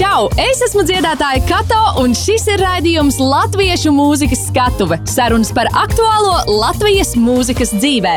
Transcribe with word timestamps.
Čau! 0.00 0.30
Es 0.40 0.62
esmu 0.64 0.80
dziedātāja 0.88 1.42
Kato, 1.44 1.80
un 2.00 2.14
šis 2.16 2.46
ir 2.48 2.62
raidījums 2.64 3.18
Latviešu 3.20 3.92
mūzikas 3.92 4.46
skatuve- 4.46 4.96
sarunas 5.14 5.52
par 5.52 5.68
aktuālo 5.76 6.38
Latvijas 6.48 7.12
mūzikas 7.20 7.74
dzīvē. 7.76 8.14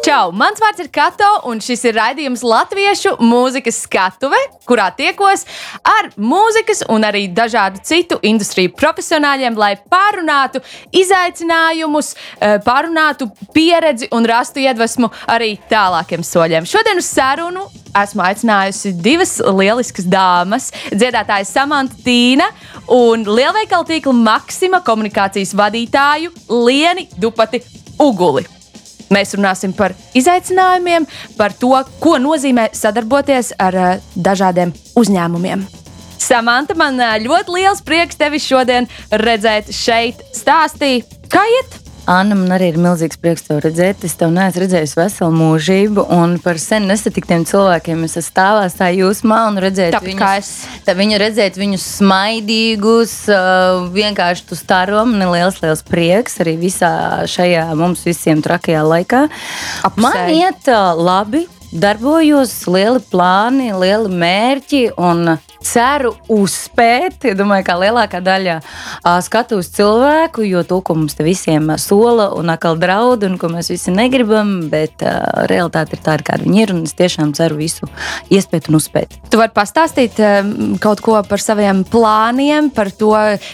Čau! 0.00 0.30
Mans 0.32 0.56
vārds 0.56 0.80
ir 0.80 0.86
Kato, 0.88 1.28
un 1.50 1.58
šis 1.60 1.82
ir 1.90 1.96
raidījums 1.98 2.40
Latviešu 2.46 3.18
mūzikas 3.20 3.82
skatuve, 3.84 4.38
kurā 4.64 4.86
tiekos 4.96 5.42
ar 5.84 6.06
mūzikas 6.16 6.86
un 6.88 7.04
arī 7.04 7.26
dažādu 7.36 7.82
citu 7.84 8.16
industriju 8.24 8.72
profesionāļiem, 8.80 9.58
lai 9.60 9.74
pārunātu 9.92 10.62
izaicinājumus, 10.96 12.14
eh, 12.16 12.56
pārunātu 12.64 13.28
pieredzi 13.52 14.08
un 14.16 14.24
rastu 14.24 14.62
iedvesmu 14.64 15.10
arī 15.28 15.58
tālākiem 15.68 16.24
soļiem. 16.24 16.64
Šodien 16.64 16.96
uz 16.96 17.10
sarunu 17.10 17.66
esmu 18.00 18.24
aicinājusi 18.24 18.94
divas 19.02 19.34
lieliskas 19.44 20.06
dāmas, 20.08 20.70
dziedātāju 20.94 21.44
Samanta 21.44 22.00
Tīna 22.06 22.48
un 22.88 23.28
lielveikala 23.28 23.84
tīkla 23.84 24.16
Maksima 24.16 24.80
komunikācijas 24.80 25.52
vadītāju 25.52 26.32
Lieni 26.48 27.06
Dupati 27.18 27.60
Uguli. 28.00 28.59
Mēs 29.10 29.34
runāsim 29.34 29.72
par 29.74 29.90
izaicinājumiem, 30.14 31.06
par 31.34 31.50
to, 31.58 31.72
ko 31.98 32.14
nozīmē 32.22 32.68
sadarboties 32.78 33.50
ar 33.58 33.74
uh, 33.74 33.88
dažādiem 34.14 34.70
uzņēmumiem. 35.00 35.64
Samanta, 36.20 36.76
man 36.78 37.00
uh, 37.02 37.16
ļoti 37.18 37.56
liels 37.56 37.82
prieks 37.82 38.20
tevi 38.20 38.38
šodien 38.38 38.86
redzēt 39.10 39.72
šeit. 39.74 40.22
Stāstīja, 40.36 41.02
kā 41.26 41.42
iet? 41.56 41.79
Anna, 42.08 42.36
man 42.38 42.52
arī 42.54 42.70
ir 42.72 42.78
milzīgs 42.80 43.18
prieks 43.20 43.44
te 43.46 43.58
redzēt. 43.60 44.04
Es 44.06 44.16
tev 44.18 44.32
neesmu 44.34 44.62
redzējis 44.64 44.96
veselu 44.98 45.34
mūžību, 45.36 46.06
un 46.16 46.38
par 46.42 46.58
sen 46.62 46.88
nesatiktiem 46.90 47.44
cilvēkiem 47.48 48.06
es 48.06 48.16
esmu 48.16 48.28
stāvās 48.30 48.76
tā 48.78 48.90
jūsmā 48.94 49.40
un 49.50 49.60
redzēt 49.62 49.96
Tāpat 49.96 50.18
kā 50.18 50.32
es. 50.40 50.50
Tā 50.86 50.94
viņu 50.98 51.20
redzēt 51.20 51.58
viņus 51.60 51.86
smaidīgus, 52.00 53.14
uh, 53.34 53.86
vienkārši 53.94 54.48
tu 54.48 54.58
staro. 54.58 55.04
Man 55.08 55.26
ir 55.26 55.32
liels, 55.34 55.60
liels 55.64 55.84
prieks 55.86 56.40
arī 56.44 56.56
visā 56.60 56.92
šajā 57.30 57.68
mums 57.78 58.04
visiem 58.08 58.42
trakajā 58.44 58.84
laikā. 58.86 59.24
Apsēj. 59.90 60.04
Man 60.04 60.36
iet 60.36 60.70
uh, 60.72 60.92
labi. 60.96 61.46
Darbojos, 61.70 62.50
lieli 62.66 62.98
plāni, 63.12 63.68
lieli 63.70 64.10
mērķi 64.10 64.80
un 64.98 65.36
ceru 65.62 66.14
uzspēt. 66.32 67.26
Es 67.30 67.36
domāju, 67.38 67.64
ka 67.68 67.76
lielākā 67.78 68.20
daļa 68.24 68.56
uz 69.54 69.68
cilvēku, 69.76 70.42
jo 70.48 70.64
to, 70.66 70.80
ko 70.82 70.96
mums 70.98 71.14
visiem 71.20 71.70
sola 71.78 72.30
un 72.34 72.50
atkal 72.50 72.78
draud, 72.80 73.22
un 73.28 73.36
ko 73.38 73.50
mēs 73.52 73.70
visi 73.70 73.92
negribam, 73.94 74.70
bet 74.72 75.04
uh, 75.04 75.46
realitāte 75.50 75.94
ir 75.94 76.02
tāda, 76.02 76.26
kāda 76.26 76.46
viņi 76.46 76.62
ir. 76.64 76.74
Un 76.74 76.82
es 76.88 76.96
tiešām 76.98 77.34
ceru 77.36 77.60
visu 77.60 77.86
iespēt 78.32 78.70
un 78.70 78.80
uzspēt. 78.80 79.18
Tu 79.30 79.38
vari 79.38 79.54
pastāstīt 79.54 80.18
um, 80.18 80.74
kaut 80.82 81.04
ko 81.04 81.20
par 81.28 81.44
saviem 81.44 81.84
plāniem, 81.86 82.72
par 82.74 82.90
to, 82.90 83.12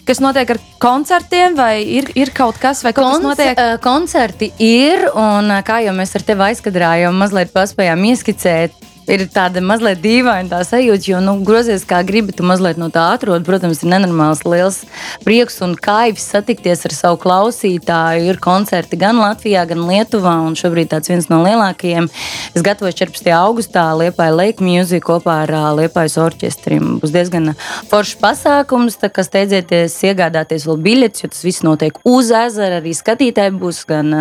kas 0.08 0.22
notiek 0.24 0.54
ar 0.56 0.62
koncertiem, 0.80 1.56
vai 1.58 1.82
ir, 1.82 2.10
ir 2.16 2.32
kaut 2.36 2.60
kas, 2.62 2.84
vai 2.86 2.94
kaut 2.96 3.18
kas 3.18 3.24
notiek? 3.24 3.62
koncerti 3.82 4.50
ir, 4.62 5.08
un 5.16 5.50
kā 5.66 5.82
jau 5.84 5.94
mēs 5.96 6.14
ar 6.16 6.24
tevi 6.26 6.48
aizkadrājām, 6.50 7.16
mazliet 7.18 7.52
paspējām 7.54 8.05
ieskicēt. 8.06 8.85
Ir 9.06 9.22
tāda 9.30 9.60
mazliet 9.62 10.00
dīvaina 10.02 10.50
tā 10.50 10.60
sajūta, 10.66 11.06
jo, 11.12 11.18
nu, 11.22 11.36
grozies 11.46 11.84
kā 11.86 12.00
gribi, 12.06 12.34
tu 12.34 12.42
mazliet 12.46 12.78
no 12.80 12.88
tā 12.90 13.04
atrod. 13.14 13.44
Protams, 13.46 13.84
ir 13.84 13.92
nenormāls 13.92 14.42
liels 14.42 14.80
prieks 15.22 15.60
un 15.62 15.76
kaivs 15.78 16.24
satikties 16.32 16.82
ar 16.88 16.94
savu 16.96 17.20
klausītāju. 17.22 18.24
Ir 18.32 18.40
koncerti 18.42 18.98
gan 18.98 19.20
Latvijā, 19.22 19.62
gan 19.70 19.84
Lietuvā, 19.86 20.32
un 20.48 20.56
šobrīd 20.58 20.90
tāds 20.90 21.12
viens 21.12 21.28
no 21.30 21.38
lielākajiem. 21.44 22.08
Es 22.58 22.64
gatavoju 22.66 22.96
14. 23.04 23.30
augustā 23.36 23.84
Liepāja 23.94 24.34
Lake 24.34 24.66
Music 24.66 25.06
kopā 25.06 25.38
ar 25.44 25.54
Liepājas 25.78 26.18
orķestriem. 26.24 26.96
Būs 26.98 27.14
diezgan 27.14 27.52
foršs 27.92 28.18
pasākums, 28.18 28.98
tā 28.98 29.12
kā 29.14 29.22
steidzieties 29.26 29.94
iegādāties 30.10 30.66
vēl 30.66 30.82
biļetes, 30.82 31.22
jo 31.22 31.30
tas 31.30 31.46
viss 31.46 31.62
notiek 31.66 32.02
uz 32.02 32.34
ezera. 32.34 32.82
Arī 32.82 32.96
skatītāji 32.98 33.54
būs 33.62 33.84
gan 33.86 34.12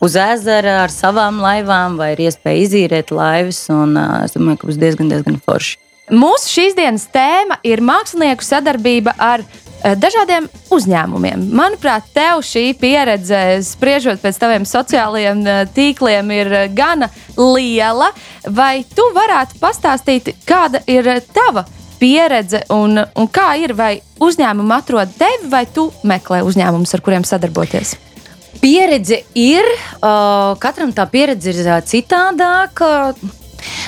uz 0.00 0.16
ezera 0.16 0.80
ar 0.86 0.96
savām 0.96 1.44
laivām, 1.44 2.00
vai 2.00 2.14
ir 2.16 2.24
iespēja 2.30 2.64
izīrēt 2.64 3.12
laivas. 3.12 3.66
Un, 3.76 3.98
es 4.30 4.38
domāju, 4.38 4.62
ka 4.62 4.70
būs 4.70 4.80
diezgan, 4.80 5.10
diezgan 5.12 5.40
forši. 5.44 5.80
Mūsu 6.10 6.48
šīs 6.50 6.74
dienas 6.74 7.04
tēma 7.14 7.60
ir 7.62 7.82
mākslinieku 7.86 8.42
sadarbība 8.42 9.12
ar 9.14 9.44
eh, 9.44 9.94
dažādiem 9.94 10.48
uzņēmumiem. 10.74 11.44
Manuprāt, 11.54 12.08
tev 12.14 12.42
šī 12.42 12.72
pieredze, 12.80 13.60
spriežot 13.62 14.18
pēc 14.22 14.40
taviem 14.42 14.66
sociālajiem 14.66 15.44
eh, 15.46 15.60
tīkliem, 15.76 16.32
ir 16.34 16.50
eh, 16.50 16.66
gana 16.74 17.12
liela. 17.38 18.10
Vai 18.50 18.82
tu 18.82 19.06
varētu 19.14 19.60
pastāstīt, 19.62 20.34
kāda 20.48 20.82
ir 20.90 21.06
tava 21.30 21.62
pieredze 22.02 22.64
un, 22.74 22.98
un 22.98 23.30
kā 23.30 23.52
ir? 23.62 23.76
Vai 23.78 24.00
uzņēmumi 24.18 24.74
atrod 24.80 25.14
tevi, 25.14 25.46
vai 25.52 25.62
tu 25.70 25.92
meklē 26.02 26.42
uzņēmumus, 26.48 26.96
ar 26.96 27.04
kuriem 27.06 27.26
sadarboties? 27.28 27.94
Pieredze 28.60 29.22
ir, 29.38 29.64
katram 30.60 30.90
tā 30.92 31.06
pieredze 31.08 31.54
ir 31.54 31.70
citādāka. 31.86 33.14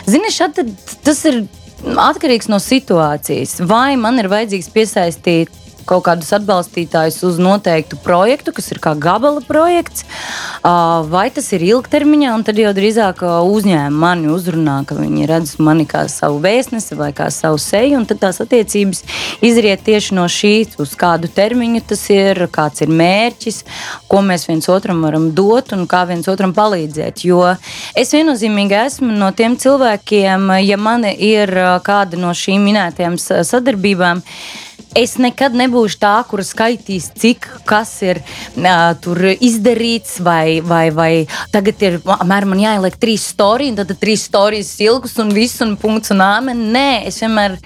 Zini, 0.09 0.31
šad, 0.35 0.61
tas 1.05 1.25
ir 1.31 1.43
atkarīgs 1.83 2.51
no 2.53 2.61
situācijas. 2.63 3.59
Vai 3.69 3.97
man 4.01 4.21
ir 4.23 4.31
vajadzīgs 4.33 4.71
piesaistīt 4.75 5.62
kaut 5.87 6.05
kādus 6.07 6.33
atbalstītājus 6.37 7.21
uz 7.29 7.39
noteiktu 7.43 7.99
projektu, 8.03 8.53
kas 8.57 8.71
ir 8.73 8.81
kā 8.83 8.95
gabala 8.99 9.43
projekts, 9.47 10.05
vai 10.63 11.29
tas 11.35 11.49
ir 11.57 11.65
ilgtermiņā, 11.67 12.33
un 12.37 12.45
tad 12.47 12.61
jau 12.61 12.73
drīzāk 12.77 13.23
uzņēmumi 13.27 14.01
mani 14.03 14.31
uzrunā, 14.33 14.81
ka 14.89 14.97
viņi 14.99 15.29
redz 15.31 15.55
mani 15.63 15.87
kā 15.89 16.05
savu 16.11 16.41
vēstnesi 16.43 16.97
vai 16.99 17.11
kā 17.17 17.29
savu 17.35 17.61
seju, 17.63 18.01
un 18.01 18.07
tad 18.09 18.23
tās 18.23 18.41
attiecības 18.43 19.03
izriet 19.45 19.85
tieši 19.87 20.17
no 20.19 20.27
šī, 20.31 20.55
uz 20.83 20.95
kādu 20.99 21.31
termiņu 21.33 21.83
tas 21.93 22.03
ir, 22.15 22.45
kāds 22.53 22.85
ir 22.85 22.93
mērķis, 22.93 23.63
ko 24.11 24.23
mēs 24.27 24.49
viens 24.51 24.69
otram 24.73 25.03
varam 25.07 25.31
dot 25.37 25.73
un 25.77 25.87
kā 25.91 26.05
viens 26.09 26.29
otram 26.31 26.55
palīdzēt. 26.57 27.25
Jo 27.27 27.55
es 27.99 28.13
viennozīmīgi 28.15 28.79
esmu 28.87 29.13
no 29.17 29.31
tiem 29.37 29.57
cilvēkiem, 29.61 30.51
ja 30.67 30.79
man 30.81 31.07
ir 31.13 31.53
kāda 31.87 32.21
no 32.21 32.35
šīm 32.37 32.69
minētajām 32.69 33.19
sa- 33.21 33.43
sadarbībām, 33.47 34.23
Es 34.99 35.15
nekad 35.17 35.55
nebūšu 35.57 35.97
tā, 36.03 36.13
kur 36.29 36.43
skaitīs, 36.45 37.07
cik 37.17 37.47
kas 37.69 37.95
ir 38.05 38.19
uh, 38.21 39.31
izdarīts, 39.41 40.19
vai, 40.21 40.61
vai, 40.61 40.91
vai 40.93 41.13
tagad 41.55 41.81
ir 41.81 41.97
apmēram 42.05 42.53
jāieliek 42.61 42.99
trīs 43.01 43.25
stāstījumi, 43.33 43.79
tad 43.79 43.95
trīs 44.03 44.27
stāstījus 44.29 44.75
ilgus 44.85 45.17
un 45.23 45.33
viss, 45.33 45.63
un 45.65 45.79
punkts 45.81 46.13
un 46.13 46.21
āmen. 46.27 46.67
Nē, 46.77 47.07
es 47.09 47.23
vienmēr 47.25 47.57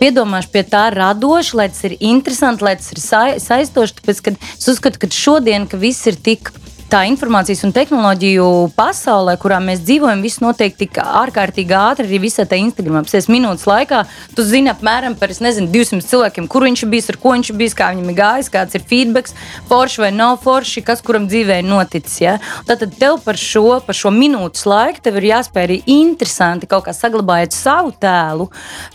piedomāšu 0.00 0.54
pie 0.54 0.64
tā 0.72 0.86
radoši, 0.94 1.58
lai 1.60 1.68
tas 1.68 1.84
ir 1.84 1.98
interesanti, 2.00 2.64
lai 2.64 2.78
tas 2.80 2.88
ir 2.94 3.04
sa 3.04 3.22
saistoši. 3.36 3.98
Tāpēc, 4.00 4.24
es 4.56 4.72
uzskatu, 4.72 5.02
ka 5.02 5.12
šodien, 5.12 5.68
ka 5.68 5.80
viss 5.80 6.08
ir 6.08 6.16
tik 6.16 6.48
tā 6.90 7.04
informācijas 7.06 7.62
un 7.66 7.72
tehnoloģiju 7.74 8.44
pasaulē, 8.74 9.36
kurā 9.40 9.60
mēs 9.62 9.82
dzīvojam, 9.84 10.22
viss 10.24 10.40
notiek 10.42 10.74
tik 10.74 10.98
ārkārtīgi 10.98 11.74
ātri. 11.76 12.08
Arī 12.08 12.18
visā 12.24 12.42
tajā 12.48 12.64
Instagramā, 12.66 13.04
5 13.06 13.28
minūtes 13.30 13.66
laikā, 13.70 14.00
tu 14.34 14.44
zini 14.46 14.72
apmēram 14.72 15.14
par 15.18 15.30
nezinu, 15.30 15.70
200 15.70 16.02
cilvēkiem, 16.10 16.48
kur 16.50 16.66
viņš 16.66 16.82
ir 16.82 16.90
bijis, 16.90 17.10
ar 17.12 17.18
ko 17.22 17.34
viņš 17.36 17.52
ir 17.52 17.58
bijis, 17.60 17.76
kā 17.78 17.92
viņam 17.94 18.10
ir 18.10 18.18
gājis, 18.18 18.50
kāds 18.50 18.78
ir 18.78 18.86
feedback, 18.90 19.30
forši 19.70 20.02
vai 20.02 20.10
nav 20.16 20.40
forši, 20.42 20.82
kas 20.86 21.04
kuram 21.06 21.28
dzīvē 21.30 21.60
ir 21.62 21.68
noticis. 21.68 22.18
Ja? 22.24 22.36
Tad 22.66 22.82
tev 22.98 23.20
par 23.24 23.38
šo, 23.38 23.78
par 23.86 23.98
šo 23.98 24.10
minūtes 24.14 24.66
laiku 24.66 25.14
ir 25.14 25.30
jāspēj 25.30 25.68
arī 25.68 25.78
interesanti 25.94 26.68
kaut 26.70 26.88
kā 26.88 26.96
saglabājot 26.96 27.54
savu 27.54 27.94
tēlu. 28.02 28.50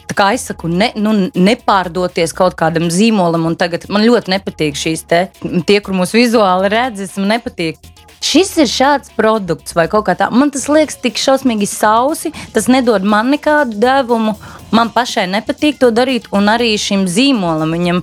Tā 0.10 0.18
kā 0.18 0.30
es 0.36 0.46
saku, 0.50 0.68
ne, 0.72 0.92
nu, 1.00 1.16
nepārdoties 1.32 2.36
kaut 2.36 2.60
kādam 2.60 2.92
zīmolam, 2.94 3.48
un 3.48 3.58
tagad 3.60 3.88
man 3.92 4.06
ļoti 4.06 4.36
nepatīk 4.36 4.80
šīs 4.80 5.08
te, 5.10 5.26
tie, 5.68 5.82
kur 5.84 5.96
mūsu 5.98 6.20
vizuāli 6.20 6.72
redzes, 6.72 7.16
man 7.20 7.38
nepatīk. 7.38 7.85
Šis 8.24 8.54
ir 8.58 8.70
šāds 8.70 9.12
produkts, 9.16 9.76
vai 9.76 9.88
kaut 9.92 10.08
kā 10.08 10.16
tā. 10.18 10.30
Man 10.32 10.52
tas 10.54 10.68
liekas 10.72 10.98
tik 11.04 11.20
šausmīgi 11.22 11.68
sausi, 11.70 12.32
tas 12.56 12.70
nedod 12.72 13.04
man 13.04 13.34
nekādu 13.34 13.78
devumu. 13.82 14.36
Man 14.76 14.92
pašai 14.94 15.28
nepatīk 15.32 15.80
to 15.82 15.92
darīt, 15.94 16.30
un 16.36 16.50
arī 16.52 16.74
šim 16.82 17.06
zīmolam 17.12 17.76
viņam 17.76 18.02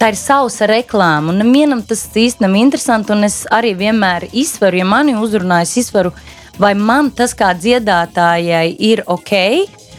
tā 0.00 0.10
ir 0.12 0.18
sausa 0.18 0.66
reklāma. 0.70 1.30
Un 1.32 1.42
nevienam 1.44 1.84
tas 1.86 2.02
īsti 2.08 2.44
nav 2.44 2.56
interesanti. 2.58 3.12
Un 3.14 3.28
es 3.28 3.42
arī 3.52 3.74
vienmēr 3.78 4.30
izsveru, 4.32 4.80
ja 4.80 4.88
mani 4.88 5.14
uzrunā, 5.20 5.60
es 5.66 5.76
izsveru, 5.80 6.14
vai 6.60 6.72
man 6.74 7.12
tas 7.14 7.36
kā 7.36 7.52
dziedātājai 7.56 8.72
ir 8.90 9.04
ok, 9.06 9.34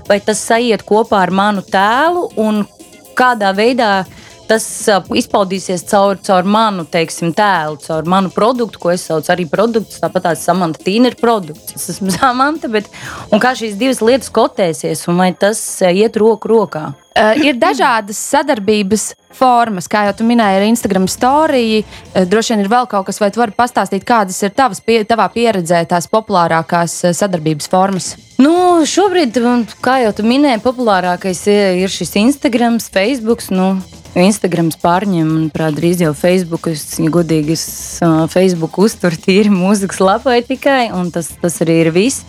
vai 0.10 0.20
tas 0.26 0.42
sajiet 0.42 0.84
kopā 0.88 1.22
ar 1.26 1.32
manu 1.32 1.64
tēlu 1.64 2.28
un 2.42 2.64
kādā 3.18 3.54
veidā 3.56 3.92
tas 4.52 4.66
izpaudīsies 5.16 5.86
caur, 5.88 6.20
caur 6.26 6.48
manu 6.48 6.84
teiksim, 6.92 7.32
tēlu, 7.36 7.80
caur 7.86 8.08
manu 8.12 8.32
produktu, 8.36 8.82
ko 8.82 8.92
es 8.94 9.06
saucu 9.08 9.32
arī 9.32 9.48
produkts. 9.50 10.02
Tāpat 10.04 10.28
tās 10.28 10.44
samanta 10.48 10.82
tīna 10.84 11.12
ir 11.12 11.18
produkts. 11.22 11.78
Es 11.78 11.88
esmu 11.96 12.12
samanta, 12.18 12.72
bet 12.72 12.90
kā 13.32 13.56
šīs 13.58 13.80
divas 13.80 14.04
lietas 14.04 14.32
kotēsies 14.34 15.08
un 15.12 15.22
vai 15.24 15.32
tas 15.38 15.62
iet 15.88 16.20
roku 16.20 16.52
rokā? 16.52 16.92
Uh, 17.12 17.36
ir 17.44 17.58
dažādas 17.60 18.20
sadarbības 18.32 19.12
formas, 19.38 19.90
kā 19.92 20.06
jau 20.10 20.28
minēji, 20.28 20.60
ir 20.60 20.68
Instagram 20.72 21.08
storija. 21.12 21.86
Uh, 22.12 22.26
droši 22.30 22.56
vien 22.56 22.66
ir 22.66 22.72
vēl 22.72 22.90
kaut 22.92 23.08
kas, 23.10 23.22
vai 23.24 23.32
tu 23.34 23.44
vari 23.44 23.56
pastāstīt, 23.58 24.06
kādas 24.08 24.42
ir 24.44 24.54
tavas, 24.58 24.84
pie, 24.84 25.02
tavā 25.08 25.30
pieredzē 25.34 25.84
tās 25.90 26.10
populārākās 26.12 27.00
sadarbības 27.18 27.72
formas? 27.72 28.14
Nu, 28.42 28.82
šobrīd, 28.90 29.38
kā 29.86 30.02
jau 30.02 30.14
minēji, 30.26 30.64
populārākais 30.64 31.46
ir 31.52 31.92
šis 31.92 32.16
Instagram, 32.24 32.80
Facebook. 32.82 33.44
Nu, 33.54 33.76
Instagrams 34.18 34.76
pārņem, 34.76 35.24
manuprāt, 35.24 35.78
drīz 35.78 36.02
jau 36.04 36.12
Facebook. 36.18 36.68
Es, 36.68 36.84
ja 37.00 37.08
godīgi, 37.12 37.56
es 37.56 37.64
uh, 38.04 38.26
Facebook 38.32 38.76
uzturu 38.84 39.16
tīri 39.16 39.52
mūzikas 39.54 40.02
lapai 40.04 40.42
tikai, 40.44 40.90
un 40.96 41.14
tas, 41.16 41.30
tas 41.40 41.56
arī 41.64 41.78
ir 41.86 41.92
viss. 41.96 42.26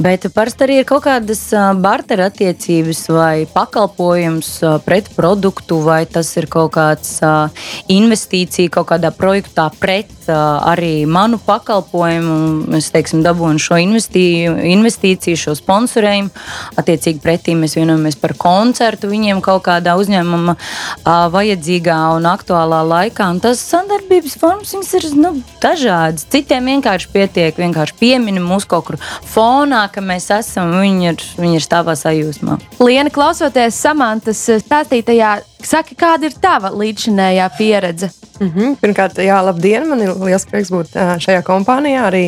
Bet 0.00 0.24
parasti 0.32 0.64
arī 0.64 0.78
ir 0.80 0.88
kaut 0.88 1.04
kādas 1.04 1.42
bartera 1.82 2.30
attiecības 2.32 3.02
vai 3.12 3.34
pakalpojums 3.52 4.52
pret 4.86 5.10
produktu, 5.16 5.82
vai 5.84 6.04
tas 6.08 6.32
ir 6.40 6.48
kaut 6.50 6.72
kāds 6.76 7.18
uh, 7.24 7.52
investīcija 7.92 8.72
kaut 8.74 8.90
kādā 8.92 9.12
projektā 9.14 9.68
pret 9.80 10.10
uh, 10.26 10.58
arī 10.68 11.06
manu 11.06 11.40
pakalpojumu. 11.42 12.38
Es, 12.78 12.90
teiksim, 12.94 13.22
dabūju 13.26 13.62
šo 13.62 13.80
investī, 13.82 14.26
investīciju, 14.72 15.38
šo 15.38 15.56
sponsorējumu. 15.58 16.32
Attiecīgi 16.78 17.22
pretī 17.24 17.56
mēs 17.58 17.78
vienojamies 17.78 18.18
par 18.20 18.36
koncertu 18.38 19.10
viņiem 19.10 19.42
kaut 19.44 19.66
kādā 19.68 19.96
uzņēmuma. 20.00 20.58
Uh, 20.58 21.28
vajadzīgā 21.32 21.96
un 22.16 22.28
aktuālā 22.28 22.80
laikā. 22.86 23.28
Un 23.32 23.40
tas 23.42 23.60
sadarbības 23.62 24.36
formas 24.40 24.74
ir 24.98 25.08
nu, 25.18 25.34
dažādas. 25.62 26.26
Citiem 26.32 26.70
vienkārši 26.72 27.10
pietiek, 27.12 27.58
vienkārši 27.58 27.96
pieminam 28.00 28.48
mūsu 28.48 28.70
kaut 28.70 28.88
kur 28.88 28.98
fonā, 29.28 29.84
ka 29.92 30.04
mēs 30.04 30.30
esam, 30.38 30.76
viņi 30.78 31.12
ir, 31.12 31.26
viņi 31.40 31.60
ir 31.60 31.66
stāvā 31.66 31.96
sajūsmā. 31.98 32.58
Liena, 32.82 33.12
klausoties 33.14 33.78
Samantas 33.78 34.44
stāstītajā, 34.64 35.38
saki, 35.68 35.96
kāda 35.98 36.28
ir 36.28 36.36
tava 36.40 36.72
līdzinējā 36.74 37.50
pieredze? 37.58 38.10
Mm 38.38 38.50
-hmm. 38.54 38.74
Pirmkārt, 38.80 39.18
jā, 39.22 39.38
labdien! 39.44 39.88
Man 39.88 40.02
ir 40.02 40.14
liels 40.16 40.46
prieks 40.46 40.70
būt 40.70 40.96
šajā 41.24 41.42
kompānijā, 41.46 42.08
arī 42.10 42.24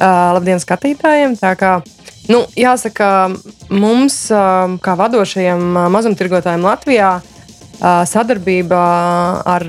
labdien 0.00 0.60
skatītājiem. 0.60 1.36
Kā, 1.58 1.82
nu, 2.28 2.44
jāsaka, 2.56 3.30
mums, 3.68 4.18
kā 4.80 4.96
vadošajiem 4.96 5.62
mazumtirgotājiem 5.90 6.66
Latvijā, 6.68 7.20
sadarbība 7.80 8.80
ar 9.50 9.64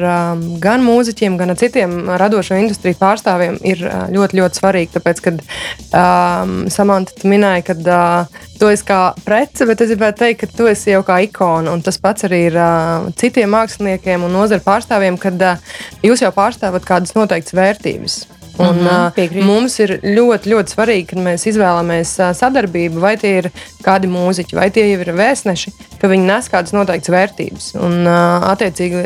gan 0.61 0.83
mūziķiem, 0.85 1.37
gan 1.39 1.53
ar 1.53 1.59
citiem 1.59 1.95
radošo 2.19 2.57
industriju 2.59 2.97
pārstāvjiem 2.99 3.57
ir 3.65 3.81
ļoti, 4.13 4.39
ļoti 4.39 4.61
svarīga. 4.61 4.93
Tāpēc, 4.97 5.21
kad 5.25 5.41
um, 5.41 6.53
Samants 6.71 7.25
minēja, 7.27 7.65
ka 7.69 7.75
uh, 7.79 8.43
tu 8.59 8.69
esi 8.71 8.85
kā 8.87 8.99
prece, 9.25 9.67
bet 9.67 9.83
es 9.83 9.91
gribētu 9.93 10.23
teikt, 10.23 10.43
ka 10.43 10.51
tu 10.61 10.69
esi 10.71 10.93
jau 10.93 11.01
kā 11.07 11.19
ikona. 11.25 11.73
Un 11.73 11.83
tas 11.85 11.99
pats 12.01 12.27
arī 12.27 12.45
ir 12.51 12.59
uh, 12.59 13.09
citiem 13.19 13.51
māksliniekiem 13.55 14.25
un 14.27 14.35
nozara 14.37 14.63
pārstāvjiem, 14.65 15.19
kad 15.21 15.41
uh, 15.41 15.75
jūs 16.05 16.23
jau 16.25 16.31
pārstāvat 16.35 16.87
kādas 16.87 17.15
noteiktas 17.17 17.57
vērtības. 17.57 18.23
Un, 18.55 18.77
mm 18.79 18.87
-hmm, 18.87 19.43
mums 19.43 19.79
ir 19.83 19.99
ļoti, 19.99 20.49
ļoti 20.53 20.71
svarīgi, 20.71 21.05
kad 21.09 21.19
mēs 21.19 21.43
izvēlamies 21.49 22.13
sadarbību, 22.39 23.01
vai 23.03 23.17
tie 23.19 23.37
ir 23.41 23.49
kādi 23.83 24.07
mūziķi, 24.07 24.55
vai 24.55 24.69
tie 24.71 24.85
ir 24.93 25.11
vēstneši, 25.11 25.73
ka 26.01 26.09
viņi 26.11 26.27
nes 26.27 26.49
kādas 26.51 26.73
noteiktas 26.75 27.11
vērtības. 27.13 27.67
Un, 27.79 28.07
attiecīgi, 28.07 29.03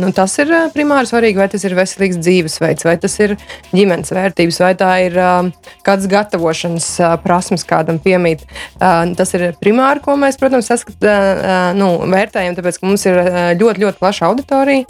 nu, 0.00 0.12
tas 0.16 0.34
ir 0.42 0.52
primāri 0.74 1.10
svarīgi, 1.10 1.40
vai 1.40 1.48
tas 1.52 1.64
ir 1.66 1.76
veselīgs 1.78 2.20
dzīvesveids, 2.22 2.86
vai 2.86 2.96
tas 3.02 3.16
ir 3.22 3.36
ģimenes 3.72 4.12
vērtības, 4.14 4.60
vai 4.62 4.72
tā 4.78 4.90
ir 5.06 5.18
kādas 5.86 6.08
gatavošanas 6.12 6.88
prasmes 7.24 7.66
kādam 7.68 8.00
piemīt. 8.02 8.44
Tas 8.78 9.34
ir 9.36 9.48
primāri, 9.62 10.02
ko 10.04 10.16
mēs, 10.20 10.38
protams, 10.40 10.70
saskat, 10.70 11.06
nu, 11.78 11.90
vērtējam, 12.12 12.56
tāpēc, 12.58 12.80
ka 12.80 12.88
mums 12.88 13.06
ir 13.08 13.20
ļoti, 13.60 13.84
ļoti 13.84 14.00
plaša 14.02 14.28
auditorija. 14.30 14.86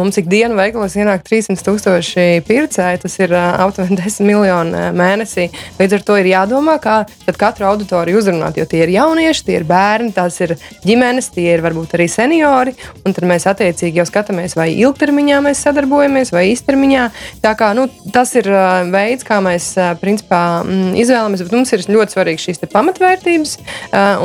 Mums 0.00 0.20
ikdienu 0.20 0.58
veikalos 0.58 0.96
ienāk 0.98 1.24
300 1.26 1.64
tūkstoši 1.66 2.26
pircēji. 2.46 3.02
Tas 3.04 3.18
ir 3.22 3.34
aptuveni 3.36 3.98
10 4.02 4.26
miljoni 4.26 4.86
mēnesī. 4.96 5.48
Līdz 5.80 5.98
ar 5.98 6.06
to 6.06 6.18
ir 6.20 6.30
jādomā, 6.32 6.78
kā 6.82 7.02
katru 7.36 7.68
auditoriju 7.68 8.20
uzrunāt, 8.20 8.58
jo 8.58 8.66
tie 8.68 8.82
ir 8.84 8.94
jaunieši, 8.96 9.44
tie 9.46 9.58
ir 9.60 9.66
bērni, 9.68 10.12
tās 10.16 10.38
ir 10.44 10.56
ģimenes, 10.86 11.30
tie 11.34 11.48
ir 11.54 11.64
varbūt 11.64 11.96
arī 11.98 12.08
seniori. 12.10 12.74
Tad 13.06 13.24
mēs 13.26 13.46
attiecīgi 13.50 14.00
jau 14.00 14.06
skatāmies, 14.08 14.56
vai 14.58 14.68
ilgtermiņā 14.74 15.40
mēs 15.44 15.62
sadarbojamies, 15.66 16.32
vai 16.34 16.46
īstermiņā. 16.52 17.06
Tā 17.44 17.54
kā, 17.58 17.72
nu, 17.78 17.86
tas 18.14 18.34
ir 18.38 18.48
veids, 18.92 19.26
kā 19.26 19.40
mēs 19.44 19.72
principā 20.02 20.42
mm, 20.62 20.94
izvēlamies, 21.02 21.44
bet 21.46 21.56
mums 21.56 21.72
ir 21.74 21.84
ļoti 21.96 22.16
svarīgi 22.16 22.44
šīs 22.46 22.62
pamatvērtības, 22.72 23.56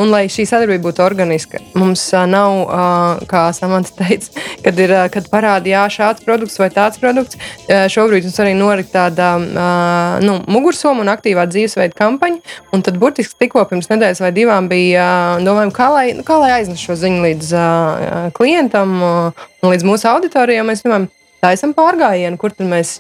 un 0.01 0.11
lai 0.13 0.25
šī 0.31 0.47
sadarbība 0.49 0.89
būtu 0.89 1.03
organiska. 1.05 1.61
Mums 1.77 2.07
nav, 2.29 2.57
kā 3.31 3.43
Samants 3.55 3.93
teica, 3.97 4.31
kad, 4.65 4.79
ir, 4.81 4.93
kad 5.13 5.29
parādīja 5.31 5.85
šāds 5.93 6.25
produkts 6.25 6.59
vai 6.61 6.69
tāds 6.73 6.99
produkts. 7.01 7.39
Šobrīd 7.67 8.27
mums 8.27 8.39
arī 8.43 8.55
norit 8.57 8.91
tāda 8.93 9.33
nu, 10.23 10.39
mugursoma 10.51 11.05
un 11.05 11.11
aktīvā 11.13 11.47
dzīvesveida 11.49 11.97
kampaņa. 11.97 12.41
Un 12.75 12.83
tad 12.85 12.99
burtiski 13.01 13.37
tikko 13.45 13.63
pirms 13.69 13.89
nedēļas 13.91 14.23
vai 14.23 14.31
divām 14.35 14.69
bija 14.71 15.05
domājumi, 15.43 15.75
kā 15.75 15.89
lai, 15.93 16.05
nu, 16.17 16.25
kā 16.27 16.37
lai 16.41 16.50
aiznes 16.53 16.83
šo 16.83 16.97
ziņu 16.99 17.23
līdz 17.25 17.55
uh, 17.55 18.29
klientam 18.37 18.93
uh, 18.99 19.47
un 19.61 19.73
līdz 19.73 19.87
mūsu 19.87 20.09
auditorijai. 20.11 20.65
Mēs 20.67 20.83
domājam, 20.85 21.07
taisam 21.41 21.73
pārgājienu, 21.73 22.37
kur 22.37 22.53
mēs 22.69 22.97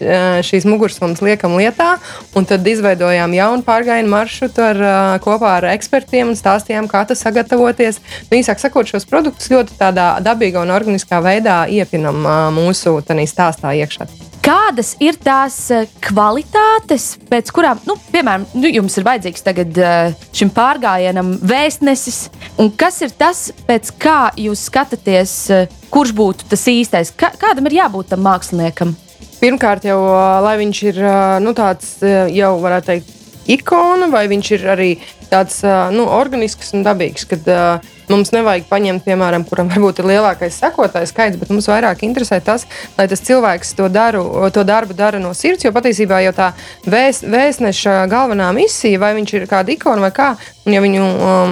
šīs 0.47 0.65
mugursomas 0.65 1.21
liekam 1.21 1.53
lietā. 1.59 1.91
Tad 2.33 2.65
izveidojām 2.67 3.35
jaunu 3.37 3.65
pārgājienu 3.67 4.09
maršrutu 4.09 4.65
ar, 4.65 4.81
kopā 5.21 5.53
ar 5.59 5.69
ekspertiem 5.75 6.33
un 6.33 6.39
stāstījām, 6.39 6.89
kā 6.89 7.03
tas 7.05 7.21
sagatavoties. 7.21 8.01
Nu, 8.31 8.39
īsāk 8.39 8.63
sakot, 8.63 8.89
šos 8.89 9.05
produktus 9.09 9.53
ļoti 9.53 9.77
tādā 9.77 10.15
dabīgā 10.25 10.65
un 10.65 10.73
organiskā 10.73 11.21
veidā 11.21 11.63
iepinam 11.69 12.25
mūsu 12.57 12.97
stāstā 13.05 13.77
iekšā. 13.77 14.09
Kādas 14.41 14.95
ir 14.97 15.19
tās 15.21 15.55
eh, 15.69 15.85
kvalitātes, 16.01 17.11
pēc 17.29 17.51
kurām, 17.53 17.77
nu, 17.85 17.93
piemēram, 18.09 18.47
nu, 18.57 18.71
jums 18.73 18.95
ir 18.97 19.05
vajadzīgs 19.05 19.45
tagad 19.45 19.77
eh, 19.77 20.15
šim 20.33 20.49
pārgājienam 20.55 21.35
vēstnesis, 21.45 22.23
un 22.57 22.71
kas 22.73 22.97
ir 23.05 23.13
tas, 23.13 23.43
pēc 23.67 23.91
kā 24.01 24.31
jūs 24.41 24.63
skatāties, 24.71 25.35
eh, 25.53 25.77
kurš 25.93 26.15
būtu 26.17 26.49
tas 26.49 26.65
īstais? 26.73 27.13
Kā, 27.13 27.29
kādam 27.37 27.69
ir 27.69 27.77
jābūt 27.83 28.09
tam 28.15 28.25
māksliniekam? 28.25 28.95
Pirmkārt, 29.43 29.85
jau 29.85 29.99
lai 30.41 30.57
viņš 30.57 30.81
ir 30.89 30.97
nu, 31.41 31.53
tāds, 31.57 31.95
jau 32.33 32.51
varētu 32.61 32.89
teikt, 32.89 33.15
ikona, 33.57 34.09
vai 34.09 34.25
viņš 34.29 34.51
ir 34.57 34.67
arī 34.73 34.91
tāds 35.29 35.61
nu, 35.93 36.05
organisks 36.13 36.73
un 36.77 36.85
dabīgs. 36.85 37.25
Kad, 37.29 37.49
uh, 37.49 38.00
Mums 38.11 38.33
nevajag 38.35 38.67
paņemt, 38.69 39.05
piemēram, 39.07 39.45
kuram 39.47 39.69
varbūt 39.71 40.01
ir 40.01 40.09
lielākais 40.11 40.57
sekotājs 40.59 41.13
skaits, 41.13 41.39
bet 41.39 41.51
mums 41.53 41.69
vairāk 41.71 42.03
interesē 42.03 42.41
tas, 42.43 42.65
lai 42.97 43.07
tas 43.11 43.23
cilvēks 43.23 43.75
to, 43.77 43.87
daru, 43.91 44.25
to 44.53 44.65
darbu 44.67 44.95
dara 44.97 45.21
no 45.21 45.31
sirds. 45.37 45.63
Jo 45.63 45.71
patiesībā 45.75 46.19
jau 46.25 46.33
tā 46.35 46.51
vēst, 46.83 47.23
vēstneša 47.31 48.01
galvenā 48.11 48.49
misija, 48.55 48.99
vai 48.99 49.13
viņš 49.17 49.35
ir 49.37 49.47
kāda 49.51 49.71
ikona 49.73 50.03
vai 50.03 50.11
kā, 50.15 50.33
un 50.65 50.75
ja 50.75 50.81
viņu 50.83 51.05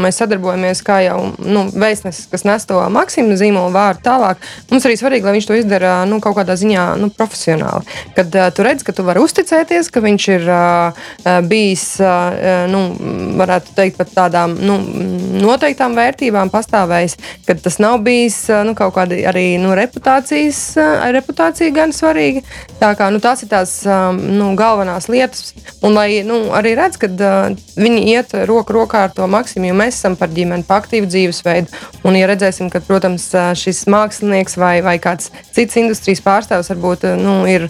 mēs 0.04 0.20
sadarbojamies 0.22 0.84
kā 0.86 1.00
jau 1.06 1.18
nu, 1.40 1.66
vēstnesis, 1.72 2.28
kas 2.32 2.46
nes 2.48 2.68
to 2.70 2.82
maksimumu 2.94 3.38
zīmolu 3.40 3.74
vārdu 3.74 4.04
tālāk, 4.06 4.44
mums 4.70 4.86
arī 4.86 4.98
svarīgi, 5.00 5.26
lai 5.26 5.36
viņš 5.38 5.50
to 5.50 5.58
izdara 5.58 5.94
nu, 6.10 6.20
kaut 6.24 6.38
kādā 6.42 6.58
ziņā 6.60 6.86
nu, 7.00 7.10
profesionāli. 7.16 7.88
Kad 8.18 8.36
uh, 8.36 8.50
tu 8.54 8.66
redz, 8.66 8.84
ka 8.86 8.94
tu 8.96 9.06
vari 9.08 9.24
uzticēties, 9.24 9.90
ka 9.94 10.04
viņš 10.04 10.28
ir 10.36 10.50
uh, 10.52 11.08
bijis, 11.50 11.86
uh, 12.04 12.68
nu, 12.70 12.84
varētu 13.40 13.76
teikt, 13.78 13.98
pat 14.00 14.14
tādām 14.16 14.58
nu, 14.60 14.78
noteiktām 15.40 15.98
vērtībām 15.98 16.49
tiešām 16.50 16.54
pastāvējis, 16.54 17.18
ka 17.46 17.56
tas 17.56 17.80
nav 17.80 18.02
bijis 18.04 18.50
nu, 18.66 18.76
kaut 18.76 18.96
kāda 18.96 19.16
arī 19.30 19.58
nu, 19.60 19.74
reputācijas, 19.76 20.78
reputācija 21.14 21.72
gan 21.72 21.92
svarīga. 21.92 22.42
Tā 22.80 22.96
kā, 22.96 23.10
nu, 23.12 23.20
tās 23.20 23.44
ir 23.44 23.50
tās 23.50 23.86
nu, 24.18 24.56
galvenās 24.56 25.10
lietas. 25.10 25.54
Un 25.82 25.94
lai 25.94 26.24
nu, 26.24 26.52
arī 26.54 26.76
redz, 26.76 26.98
ka 26.98 27.08
viņi 27.78 28.02
iet 28.14 28.34
roku 28.46 28.74
rokā 28.74 29.06
ar 29.08 29.14
to 29.14 29.28
maksimumu, 29.28 29.72
jo 29.72 29.78
mēs 29.78 30.00
esam 30.00 30.16
par 30.16 30.30
ģimeni, 30.30 30.66
par 30.68 30.82
aktīvu 30.84 31.08
dzīvesveidu. 31.08 31.70
Un, 32.04 32.16
ja 32.18 32.28
redzēsim, 32.30 32.70
ka, 32.70 32.82
protams, 32.82 33.30
šis 33.56 33.86
mākslinieks 33.88 34.58
vai, 34.60 34.80
vai 34.82 34.98
kāds 35.00 35.32
cits 35.54 35.80
industrijas 35.80 36.24
pārstāvs 36.26 36.72
varbūt 36.74 37.10
nu, 37.20 37.44
ir 37.50 37.70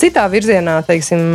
citā 0.00 0.24
virzienā 0.32 0.78
teiksim, 0.86 1.34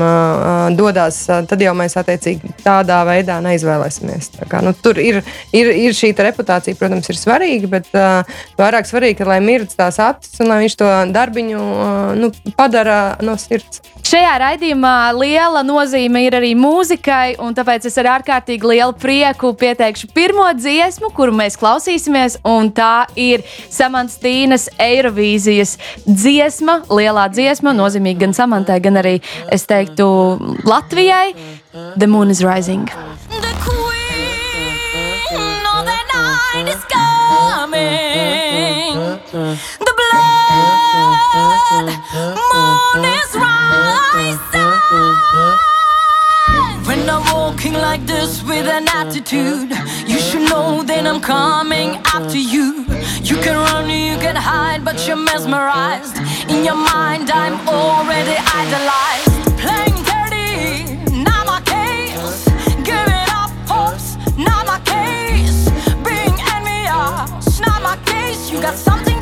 dodas, 0.77 1.21
tad 1.27 1.61
jau 1.63 1.73
mēs 1.77 1.97
attiecīgi 1.99 2.53
tādā 2.63 3.01
veidā 3.07 3.39
neizvēlēsimies. 3.45 4.31
Kā, 4.49 4.63
nu, 4.65 4.73
tur 4.73 4.99
ir, 5.01 5.21
ir, 5.55 5.71
ir 5.87 5.95
šī 5.95 6.13
reputācija, 6.17 6.77
protams, 6.79 7.09
ir 7.11 7.19
svarīga, 7.19 7.69
bet 7.71 7.91
vairāk 8.59 8.89
svarīgi, 8.89 9.27
lai 9.27 9.39
mirdz 9.43 9.77
tās 9.79 9.99
acis 10.03 10.41
un 10.43 10.51
lai 10.51 10.61
viņš 10.65 10.79
to 10.79 10.89
darbiņu 11.13 11.63
nu, 12.19 12.31
padara 12.57 12.99
no 13.25 13.37
sirds. 13.39 13.83
Šajā 14.09 14.31
raidījumā 14.41 15.11
liela 15.13 15.61
nozīme 15.61 16.23
ir 16.25 16.33
arī 16.39 16.55
mūzikai, 16.57 17.35
un 17.43 17.53
tāpēc 17.53 17.83
es 17.85 17.97
ar 18.01 18.07
ārkārtīgi 18.15 18.65
lielu 18.71 18.95
prieku 18.97 19.51
pieteikšu 19.59 20.09
pirmo 20.15 20.47
dziesmu, 20.57 21.11
kuru 21.13 21.35
mēs 21.37 21.59
klausīsimies. 21.59 22.39
Tā 22.73 22.93
ir 23.19 23.43
Samantīnas 23.69 24.69
Eirovīzijas 24.81 25.75
dziesma, 26.07 26.79
lielā 26.89 27.27
dziesma, 27.33 27.75
nozīmīga 27.77 28.28
gan 28.29 28.37
Samantai, 28.37 28.77
gan 28.81 28.95
arī, 29.01 29.21
es 29.51 29.65
teiktu, 29.65 30.37
Latvijai. 30.63 31.33
The 31.97 32.07
Moon 32.07 32.29
is 32.29 32.43
Rising. 32.43 32.85
The 32.85 32.91
queen 33.65 35.65
of 35.65 35.85
the 35.85 35.99
night 36.13 36.67
is 36.69 36.83
coming. 36.93 38.95
The 39.33 39.93
blood 39.99 41.89
moon 42.37 43.05
is 43.05 43.35
rising. 43.35 44.37
When 46.85 47.09
I'm 47.09 47.23
walking 47.33 47.73
like 47.73 48.05
this 48.05 48.43
with 48.43 48.67
an 48.67 48.87
attitude, 48.87 49.71
you 50.07 50.19
should 50.19 50.47
know 50.49 50.83
that 50.83 51.05
I'm 51.05 51.19
coming 51.21 51.99
after 52.13 52.37
you. 52.37 52.85
You 53.21 53.37
can 53.37 53.55
run, 53.57 53.89
you 53.89 54.17
can 54.17 54.35
hide, 54.35 54.83
but 54.83 55.07
you're 55.07 55.15
mesmerized. 55.15 56.17
In 56.49 56.65
your 56.65 56.75
mind, 56.75 57.29
I'm 57.29 57.67
already 57.67 58.35
idolized. 58.61 59.57
Playing 59.61 59.97
dirty, 60.09 61.21
not 61.23 61.45
my 61.45 61.61
case. 61.61 62.45
Giving 62.83 63.27
up 63.39 63.51
hopes, 63.69 64.17
not 64.35 64.65
my 64.65 64.79
case. 64.79 65.69
Being 66.03 66.35
envious, 66.55 67.59
not 67.59 67.81
my 67.83 67.97
case. 68.05 68.51
You 68.51 68.59
got 68.61 68.75
something 68.75 69.18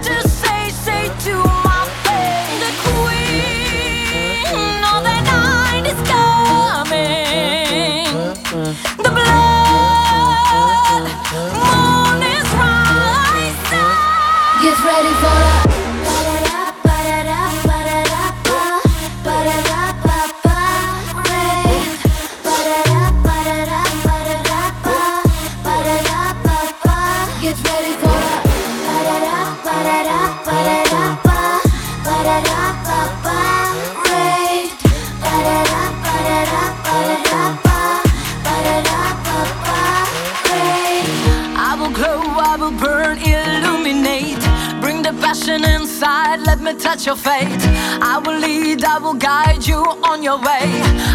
me 46.67 46.79
touch 46.79 47.05
your 47.05 47.15
fate. 47.15 47.63
I 48.01 48.21
will 48.23 48.39
lead, 48.39 48.83
I 48.83 48.97
will 48.99 49.13
guide 49.13 49.65
you 49.65 49.77
on 50.03 50.21
your 50.21 50.37
way. 50.37 50.67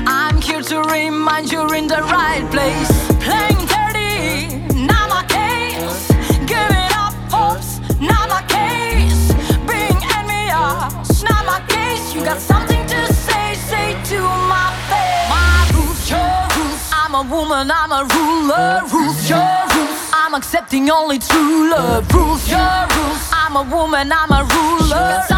I'm 0.07 0.41
here 0.41 0.63
to 0.63 0.83
remind 0.83 1.53
you're 1.53 1.75
in 1.75 1.87
the 1.87 2.03
right 2.17 2.45
place. 2.51 2.93
Playing 3.21 3.61
dirty, 3.69 4.57
not 4.89 5.07
my 5.11 5.25
case. 5.29 6.09
Giving 6.53 6.91
up 7.05 7.15
hopes, 7.29 7.81
not 8.01 8.29
my 8.35 8.43
case. 8.49 9.23
Being 9.69 10.01
envious, 10.17 11.23
not 11.23 11.43
my 11.45 11.61
case. 11.69 12.15
You 12.15 12.25
got 12.25 12.41
something 12.41 12.85
to 12.87 13.01
say, 13.13 13.55
say 13.71 13.89
to 14.13 14.21
my 14.53 14.69
face. 14.89 15.29
My 15.37 15.69
rules, 15.75 16.03
your 16.09 16.35
rules. 16.57 16.83
I'm 16.93 17.15
a 17.15 17.25
woman, 17.35 17.71
I'm 17.71 17.93
a 17.93 18.03
ruler. 18.17 18.83
Rules, 18.93 19.29
your 19.29 19.53
rules. 19.75 20.01
I'm 20.15 20.35
accepting 20.35 20.89
only 20.91 21.19
true 21.19 21.69
love. 21.71 22.11
Rules, 22.15 22.49
your 22.49 22.87
rules. 22.97 23.23
I'm 23.33 23.57
a 23.57 23.65
woman, 23.65 24.13
I'm 24.13 24.33
a 24.33 24.45
ruler. 24.45 25.32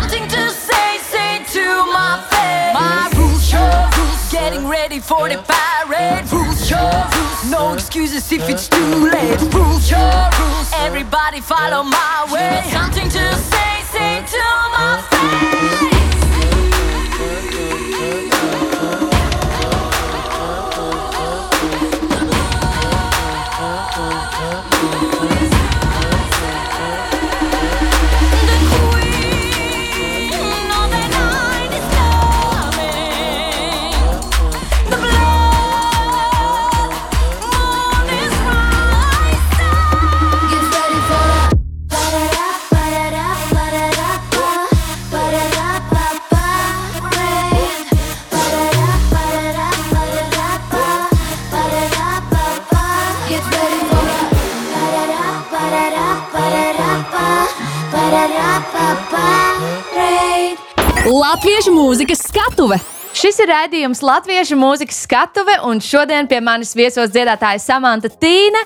To 1.55 1.87
my 1.93 2.19
face. 2.33 2.75
My 2.75 3.09
rules, 3.17 3.53
your 3.53 3.63
rules. 3.97 4.33
Getting 4.33 4.67
ready 4.67 4.99
for 4.99 5.29
the 5.29 5.39
parade. 5.47 6.25
Rules, 6.33 6.69
your 6.69 6.81
rules. 7.15 7.51
No 7.51 7.75
excuses 7.75 8.33
if 8.33 8.49
it's 8.49 8.67
too 8.69 9.09
late. 9.15 9.41
Rules, 9.55 9.89
your 9.89 10.15
rules. 10.41 10.69
Everybody 10.75 11.41
follow 11.41 11.85
my 11.85 12.27
way. 12.33 12.69
Something 12.73 13.09
to 13.09 13.25
say, 13.37 13.73
say 13.93 14.25
to 14.35 14.45
my 14.75 15.01
face. 15.11 15.94
Latviešu 61.25 61.73
mūzikas 61.73 62.21
skatuve! 62.27 62.77
Šis 63.17 63.39
ir 63.41 63.49
raidījums 63.49 64.03
Latviešu 64.05 64.59
mūzikas 64.61 64.99
skatuve, 65.07 65.55
un 65.65 65.79
šodien 65.81 66.27
pie 66.29 66.37
manis 66.45 66.75
viesos 66.77 67.15
dziedātāja 67.15 67.63
Samanta 67.63 68.11
Tīna 68.13 68.61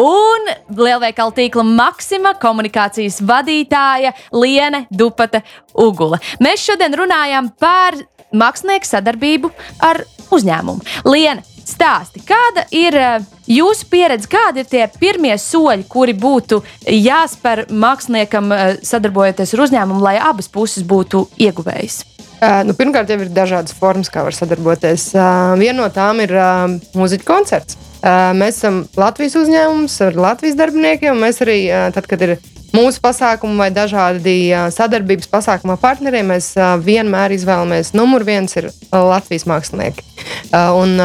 un 0.00 0.48
lielveikala 0.78 1.34
tīkla 1.36 1.66
Maksima 1.68 2.32
komunikācijas 2.40 3.18
vadītāja 3.28 4.14
Liene 4.32 4.86
Dupata 4.88 5.42
Ugula. 5.76 6.16
Mēs 6.40 6.64
šodien 6.70 6.96
runājam 6.96 7.52
par 7.60 7.98
mākslinieku 8.32 8.88
sadarbību 8.88 9.52
ar 9.84 10.00
uzņēmumu. 10.32 10.88
Liene, 11.12 11.44
stāsti, 11.68 12.22
kāda 12.26 12.64
ir 12.74 12.96
eh, 12.98 13.24
jūsu 13.50 13.88
pieredze, 13.90 14.28
kādi 14.30 14.64
ir 14.64 14.70
tie 14.70 14.84
pirmie 15.00 15.34
soļi, 15.40 15.86
kuri 15.90 16.14
būtu 16.18 16.62
jāspēr 16.92 17.66
māksliniekam 17.70 18.52
eh, 18.54 18.68
sadarbojoties 18.86 19.54
ar 19.54 19.64
uzņēmumu, 19.66 20.04
lai 20.04 20.16
abas 20.20 20.50
puses 20.52 20.86
būtu 20.86 21.26
ieguvējis? 21.48 22.04
Nu, 22.38 22.70
pirmkārt, 22.78 23.08
jau 23.10 23.16
ir 23.18 23.32
dažādas 23.34 23.74
formas, 23.74 24.06
kā 24.14 24.22
var 24.22 24.34
sadarboties. 24.36 25.08
Viena 25.58 25.80
no 25.80 25.88
tām 25.90 26.20
ir 26.22 26.30
mūziķa 26.94 27.26
koncerts. 27.26 27.74
Mēs 28.38 28.60
esam 28.60 28.84
Latvijas 28.94 29.34
uzņēmums 29.40 29.96
ar 30.06 30.20
Latvijas 30.22 30.54
darbiniekiem. 30.60 31.18
Mēs 31.18 31.42
arī, 31.42 31.56
tad, 31.96 32.06
kad 32.06 32.22
ir 32.22 32.36
mūsu 32.76 33.00
pasākumi 33.04 33.58
vai 33.60 33.68
dažādi 33.74 34.36
sadarbības 34.74 35.30
pasākumi 35.32 35.74
ar 35.76 35.82
partneriem, 35.82 36.32
mēs 36.34 36.52
vienmēr 36.84 37.36
izvēlamies 37.36 37.94
numur 37.96 38.26
viens 38.28 38.56
ir 38.60 38.70
Latvijas 38.92 39.46
mākslinieki. 39.48 40.04
Un 40.52 40.98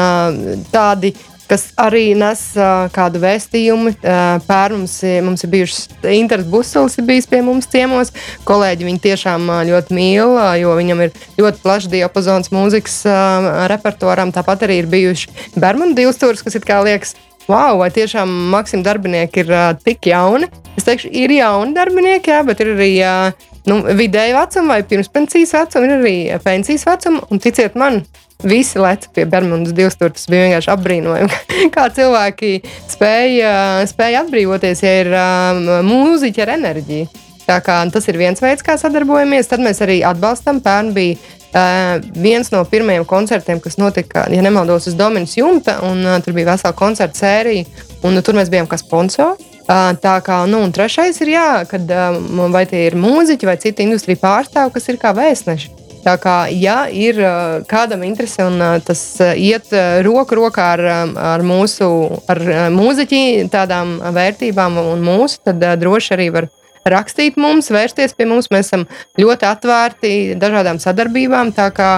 tādi 0.72 1.14
kas 1.44 1.66
arī 1.76 2.14
nes 2.16 2.40
uh, 2.56 2.86
kādu 2.88 3.20
vēstījumu. 3.20 3.90
Uh, 4.00 4.38
Pērn 4.46 4.78
mums, 4.80 4.94
ir- 5.04 5.20
mums 5.26 5.44
ir 5.44 5.50
bijušas 5.52 5.90
Inters 6.16 6.46
Busulis, 6.48 6.96
ir 6.98 7.04
bijis 7.04 7.28
pie 7.28 7.42
mums 7.44 7.68
ciemos. 7.70 8.14
Kolēģi 8.48 8.88
viņu 8.88 9.02
tiešām 9.04 9.44
uh, 9.52 9.60
ļoti 9.68 9.92
mīl, 9.96 10.32
uh, 10.38 10.54
jo 10.56 10.72
viņam 10.78 11.04
ir 11.04 11.12
ļoti 11.36 11.60
plašs 11.60 11.90
diapazons 11.92 12.48
mūzikas 12.54 12.96
uh, 13.04 13.50
repertuāram. 13.70 14.32
Tāpat 14.32 14.64
arī 14.64 14.80
ir 14.82 14.88
bijuši 14.90 15.36
Bermuda 15.60 15.92
divstūris, 16.00 16.42
kas 16.46 16.56
it 16.56 16.64
kā 16.68 16.80
liekas. 16.86 17.12
Wow, 17.44 17.78
vai 17.82 17.90
tiešām 17.92 18.30
Maksim 18.54 18.84
darbinieki 18.84 19.44
ir 19.44 19.50
uh, 19.52 19.70
tik 19.84 20.08
jauni? 20.08 20.48
Es 20.78 20.86
teikšu, 20.86 21.10
ir 21.12 21.34
jauni 21.36 21.76
darbinieki, 21.76 22.32
jā, 22.32 22.42
bet 22.48 22.62
ir 22.64 22.72
arī 22.72 22.90
uh, 23.04 23.48
nu, 23.68 23.82
vidēji 23.98 24.36
vecuma 24.36 24.78
vai 24.78 24.86
pirmspensijas 24.88 25.54
vecuma, 25.58 25.88
ir 25.88 25.96
arī 25.98 26.16
pensijas 26.44 26.86
vecuma. 26.88 27.24
Un 27.30 27.42
ticiet 27.44 27.76
man, 27.78 28.02
Visi 28.44 28.80
lec 28.82 29.06
pie 29.14 29.24
Bermudas 29.30 29.72
divstūra. 29.76 30.12
Tas 30.12 30.26
bija 30.28 30.48
vienkārši 30.48 30.72
apbrīnojami, 30.74 31.36
kā 31.74 31.86
cilvēki 31.94 32.50
spēja, 32.92 33.52
spēja 33.88 34.24
atbrīvoties, 34.24 34.82
ja 34.84 34.96
ir 35.04 35.12
um, 35.14 35.62
mūziķi 35.88 36.44
ar 36.44 36.54
enerģiju. 36.58 37.08
Tā 37.44 37.58
kā, 37.64 37.78
tas 37.92 38.08
ir 38.08 38.18
viens 38.20 38.40
veids, 38.40 38.64
kā 38.64 38.76
sadarbojamies. 38.80 39.48
Tad 39.50 39.60
mēs 39.64 39.82
arī 39.84 39.98
atbalstam. 40.06 40.62
Pērn 40.64 40.92
bija 40.96 41.18
uh, 41.54 42.02
viens 42.14 42.50
no 42.52 42.64
pirmajiem 42.68 43.06
koncertiem, 43.08 43.60
kas 43.62 43.78
notika, 43.80 44.26
ja 44.32 44.42
nemaldos, 44.44 44.88
uz 44.90 44.98
Dominas 44.98 45.36
jumta. 45.38 45.78
Un, 45.86 46.04
uh, 46.06 46.18
tur 46.24 46.36
bija 46.36 46.52
vesela 46.52 46.74
koncerta 46.76 47.24
sērija, 47.24 47.64
un 48.04 48.18
uh, 48.18 48.24
tur 48.24 48.38
mēs 48.38 48.52
bijām 48.52 48.68
kā 48.70 48.78
sponsori. 48.80 49.52
Uh, 49.64 49.94
tā 49.96 50.18
kā, 50.20 50.42
nu, 50.50 50.60
trešais 50.74 51.22
ir, 51.24 51.32
jā, 51.38 51.48
kad 51.70 51.88
um, 51.88 52.50
vai 52.52 52.66
tie 52.68 52.84
ir 52.90 52.98
mūziķi 53.00 53.48
vai 53.48 53.56
citi 53.62 53.86
industrija 53.86 54.20
pārstāvji, 54.20 54.74
kas 54.74 54.92
ir 54.92 55.00
kā 55.00 55.14
vēstneši. 55.16 55.72
Tā 56.04 56.18
kā, 56.20 56.34
ja 56.52 56.82
ir 56.92 57.16
kādam 57.64 58.02
interese 58.04 58.44
un 58.44 58.60
tas 58.84 59.00
iet 59.40 59.70
roku 60.04 60.36
rokā 60.36 60.66
ar, 60.74 60.82
ar 61.16 61.44
mūsu 61.48 61.88
ar, 62.28 62.42
mūziķi, 62.74 63.22
tādām 63.48 63.96
vērtībām 64.12 64.76
un 64.82 65.00
mūsu, 65.00 65.40
tad 65.48 65.64
droši 65.80 66.12
arī 66.18 66.28
var 66.34 66.50
rakstīt 66.90 67.38
mums, 67.40 67.70
vērsties 67.72 68.14
pie 68.16 68.26
mums. 68.28 68.50
Mēs 68.52 68.70
esam 68.70 68.86
ļoti 69.20 69.48
atvērti 69.48 70.12
dažādām 70.40 70.80
sadarbībām. 70.82 71.52
Tā 71.56 71.70
kā 71.74 71.90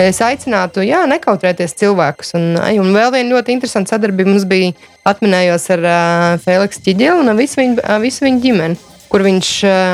es 0.00 0.20
aicinātu, 0.24 0.84
jā, 0.84 1.04
nekautrēties 1.10 1.76
cilvēkus. 1.80 2.34
Un, 2.38 2.54
un 2.58 2.92
vēl 2.96 3.14
viena 3.14 3.36
ļoti 3.36 3.56
interesanta 3.56 3.96
sadarbība 3.96 4.32
mums 4.32 4.48
bija 4.50 4.74
atminējos 5.08 5.68
ar 5.76 5.86
uh, 5.88 6.26
Feliksu 6.44 6.84
Čiģeli 6.84 7.24
un 7.24 7.36
visu 7.38 7.60
viņu, 7.60 7.80
visu 8.04 8.28
viņu 8.28 8.44
ģimeni. 8.48 8.82
kur 9.14 9.22
viņš 9.22 9.48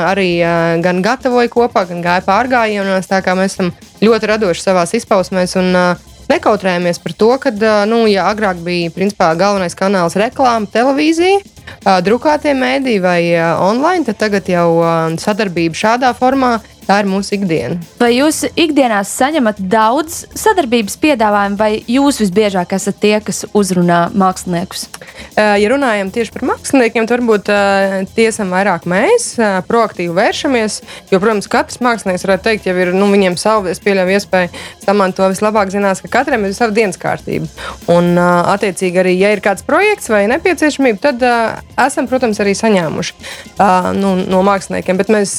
arī 0.09 0.39
gan 0.81 1.01
gatavoja 1.05 1.49
kopā, 1.53 1.83
gan 1.85 1.99
gāja 2.01 2.23
pārgājienos. 2.25 3.05
Tā 3.05 3.19
kā 3.21 3.35
mēs 3.37 3.53
esam 3.53 3.69
ļoti 4.01 4.29
radoši 4.31 4.63
savā 4.63 4.87
izpausmēs. 4.97 5.53
Un, 5.61 5.75
uh, 5.77 6.10
Nekautrējamies 6.31 7.01
par 7.03 7.13
to, 7.19 7.31
ka, 7.43 7.51
nu, 7.89 8.05
ja 8.07 8.29
agrāk 8.31 8.61
bija 8.63 8.91
principā, 8.95 9.33
galvenais 9.35 9.75
kanāls 9.75 10.15
reklāma, 10.19 10.69
televīzija, 10.71 11.41
drukātie 12.05 12.53
mēdī 12.55 12.99
vai 13.03 13.35
online, 13.59 14.05
tad 14.07 14.21
tagad 14.21 14.47
jau 14.47 14.67
sadarbība 15.19 15.75
šādā 15.75 16.13
formā 16.15 16.59
Tā 16.87 16.97
ir 17.03 17.07
mūsu 17.07 17.35
ikdiena. 17.37 17.77
Vai 18.01 18.09
jūs 18.15 18.41
ikdienā 18.49 18.99
saņemat 19.07 19.61
daudz 19.71 20.23
sadarbības 20.35 20.97
piedāvājumu, 21.01 21.59
vai 21.59 21.71
jūs 21.87 22.17
visbiežāk 22.23 22.73
esat 22.75 22.97
tie, 23.03 23.13
kas 23.23 23.45
uzrunā 23.57 24.07
māksliniekus? 24.17 24.87
Ja 25.37 25.69
runājam 25.71 26.09
tieši 26.11 26.33
par 26.33 26.45
māksliniekiem, 26.49 27.05
tad 27.07 27.21
varbūt 27.21 27.51
tiesam 28.17 28.51
vairāk 28.51 28.87
mēs 28.89 29.35
proaktīvi 29.69 30.15
vēršamies. 30.17 30.79
Jo, 31.13 31.21
protams, 31.21 31.47
katrs 31.51 31.79
mākslinieks 31.85 32.25
varētu 32.25 32.47
teikt, 32.49 32.67
jau 32.67 32.75
ir 32.81 32.91
nu, 32.97 33.07
viņiem 33.13 33.37
savu, 33.39 33.71
pieļauju 33.85 34.17
iespēju, 34.17 34.51
man 34.97 35.13
to 35.15 35.29
vislabāk 35.31 35.71
zinās, 35.73 36.01
ka 36.03 36.11
katram 36.19 36.43
ir 36.47 36.55
sava 36.57 36.73
dienas 36.75 36.99
kārtība. 37.01 37.47
Un, 37.93 38.17
attiecīgi, 38.17 38.99
arī, 39.03 39.13
ja 39.21 39.31
ir 39.35 39.43
kāds 39.45 39.63
projekts 39.67 40.09
vai 40.11 40.25
nepieciešamība, 40.31 40.99
tad 41.05 41.23
esam, 41.85 42.09
protams, 42.11 42.41
arī 42.43 42.57
saņēmuši 42.57 43.15
nu, 44.01 44.13
no 44.27 44.43
māksliniekiem. 44.47 44.99
Bet 44.99 45.13
mēs, 45.13 45.37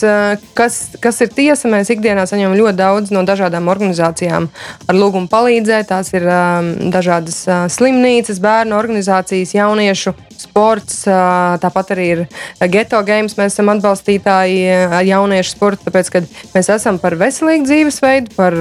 kas, 0.56 0.80
kas 1.02 1.20
ir 1.24 1.31
tiesa, 1.34 1.70
mēs 1.72 1.90
ikdienā 1.92 2.26
saņemam 2.28 2.56
ļoti 2.58 2.78
daudz 2.78 3.12
no 3.14 3.22
dažādām 3.26 3.70
organizācijām 3.72 4.48
ar 4.88 4.98
lūgumu 4.98 5.30
palīdzēt. 5.32 5.90
Tās 5.92 6.12
ir 6.14 6.26
um, 6.26 6.72
dažādas 6.92 7.42
uh, 7.48 7.64
slimnīcas, 7.72 8.40
bērnu 8.42 8.76
organizācijas, 8.78 9.54
jauniešu 9.56 10.14
sports. 10.42 11.02
Uh, 11.06 11.56
tāpat 11.62 11.92
arī 11.94 12.06
ir 12.14 12.22
geto 12.72 13.00
games. 13.06 13.36
Mēs 13.38 13.54
esam 13.54 13.72
atbalstītāji 13.74 14.62
ar 14.88 15.06
jauniešu 15.06 15.54
sportu, 15.54 15.86
tāpēc, 15.88 16.10
ka 16.12 16.22
mēs 16.54 16.70
esam 16.76 16.98
par 17.02 17.16
veselīgu 17.20 17.68
dzīvesveidu, 17.68 18.34
par 18.36 18.56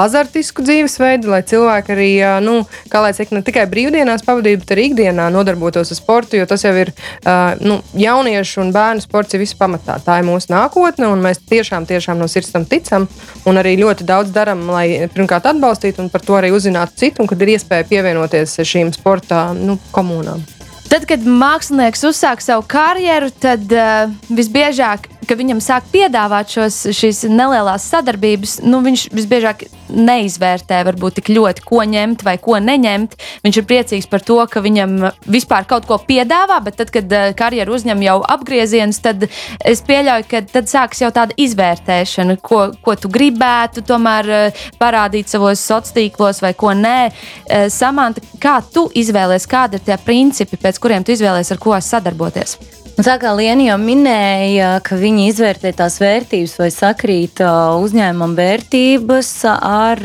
azartisku 0.00 0.64
dzīvesveidu, 0.66 1.30
lai 1.32 1.42
cilvēki 1.46 1.94
arī, 1.94 2.10
uh, 2.22 2.38
nu, 2.44 2.60
kā 2.92 3.02
lai 3.04 3.14
saka, 3.16 3.38
ne 3.38 3.44
tikai 3.46 3.66
brīvdienās 3.70 4.26
pavadītu, 4.26 4.62
bet 4.64 4.74
arī 4.76 4.88
ikdienā 4.90 5.30
nodarbotos 5.34 5.92
ar 5.94 6.00
sportu, 6.00 6.38
jo 6.38 6.48
tas 6.50 6.64
jau 6.66 6.74
ir 6.78 6.92
uh, 6.94 7.54
nu, 7.64 7.80
jauniešu 7.98 8.62
un 8.64 8.72
bērnu 8.74 9.04
sports 9.04 9.34
ir 9.34 9.42
visu 9.44 9.58
pamatā. 9.60 9.98
Tā 10.04 10.20
ir 10.20 10.28
mūsu 10.28 10.52
nākotne, 10.54 11.08
un 11.10 11.22
mēs 11.24 11.42
tiešām, 11.50 11.88
tiešām 11.90 12.13
no 12.18 12.28
sirds 12.30 12.52
tam 12.54 12.66
ticam, 12.68 13.08
un 13.48 13.60
arī 13.60 13.76
ļoti 13.80 14.06
daudz 14.08 14.32
darām, 14.34 14.66
lai 14.72 15.08
pirmkārt 15.14 15.48
atbalstītu 15.52 16.04
un 16.04 16.10
par 16.12 16.24
to 16.24 16.38
arī 16.38 16.52
uzzinātu 16.54 16.98
citu, 17.04 17.22
un 17.22 17.30
kad 17.30 17.42
ir 17.42 17.54
iespēja 17.56 17.88
pievienoties 17.90 18.58
šīm 18.64 18.92
sporta 18.96 19.48
nu, 19.56 19.78
komunām. 19.94 20.44
Tad, 20.90 21.06
kad 21.08 21.24
mākslinieks 21.26 22.04
uzsāk 22.06 22.42
savu 22.44 22.62
karjeru, 22.70 23.30
tad 23.42 23.72
uh, 23.72 24.12
visbiežāk 24.30 25.08
ka 25.28 25.36
viņam 25.38 25.60
sāk 25.64 25.88
piedāvāt 25.92 26.52
šos, 26.54 26.80
šīs 26.94 27.24
nelielās 27.30 27.86
sadarbības, 27.92 28.58
nu, 28.66 28.80
viņš 28.84 29.06
visbiežāk 29.14 29.66
neizvērtē 29.94 30.80
varbūt 30.88 31.18
tik 31.18 31.30
ļoti, 31.34 31.64
ko 31.66 31.82
ņemt 31.88 32.24
vai 32.26 32.36
ko 32.42 32.58
neņemt. 32.62 33.16
Viņš 33.44 33.60
ir 33.60 33.66
priecīgs 33.68 34.08
par 34.10 34.24
to, 34.24 34.38
ka 34.50 34.62
viņam 34.64 34.96
vispār 35.30 35.68
kaut 35.70 35.88
ko 35.88 35.98
piedāvā, 36.02 36.60
bet 36.64 36.78
tad, 36.80 36.92
kad 36.94 37.10
uh, 37.12 37.30
karjeru 37.36 37.76
uzņem 37.76 38.04
jau 38.06 38.18
apgriezienus, 38.34 39.00
tad 39.04 39.26
es 39.64 39.84
pieļauju, 39.86 40.28
ka 40.30 40.42
tad 40.52 40.70
sāks 40.70 41.02
jau 41.04 41.10
tāda 41.14 41.36
izvērtēšana, 41.40 42.38
ko, 42.44 42.66
ko 42.84 42.96
tu 42.98 43.10
gribētu 43.12 43.84
tomēr 43.86 44.30
uh, 44.30 44.64
parādīt 44.80 45.32
savos 45.32 45.60
sociālos 45.62 45.94
tīklos 45.94 46.40
vai 46.44 46.54
ko 46.58 46.72
nē. 46.76 46.98
Uh, 47.10 47.66
Samanta, 47.72 48.22
kā 48.42 48.58
tu 48.74 48.86
izvēlējies, 48.94 49.50
kādi 49.50 49.80
ir 49.80 49.86
tie 49.86 50.00
principi, 50.00 50.60
pēc 50.60 50.80
kuriem 50.82 51.04
tu 51.04 51.14
izvēlējies 51.14 51.54
ar 51.54 51.62
ko 51.62 51.78
sadarboties? 51.80 52.58
Un 52.94 53.02
tā 53.02 53.16
kā 53.18 53.32
Lienija 53.34 53.72
jau 53.72 53.78
minēja, 53.82 54.68
ka 54.86 54.94
viņi 54.94 55.24
izvērtē 55.32 55.72
tās 55.74 55.96
vērtības 55.98 56.52
vai 56.60 56.68
sakrīt 56.70 57.40
uzņēmuma 57.42 58.38
vērtības 58.38 59.30
ar 59.50 60.02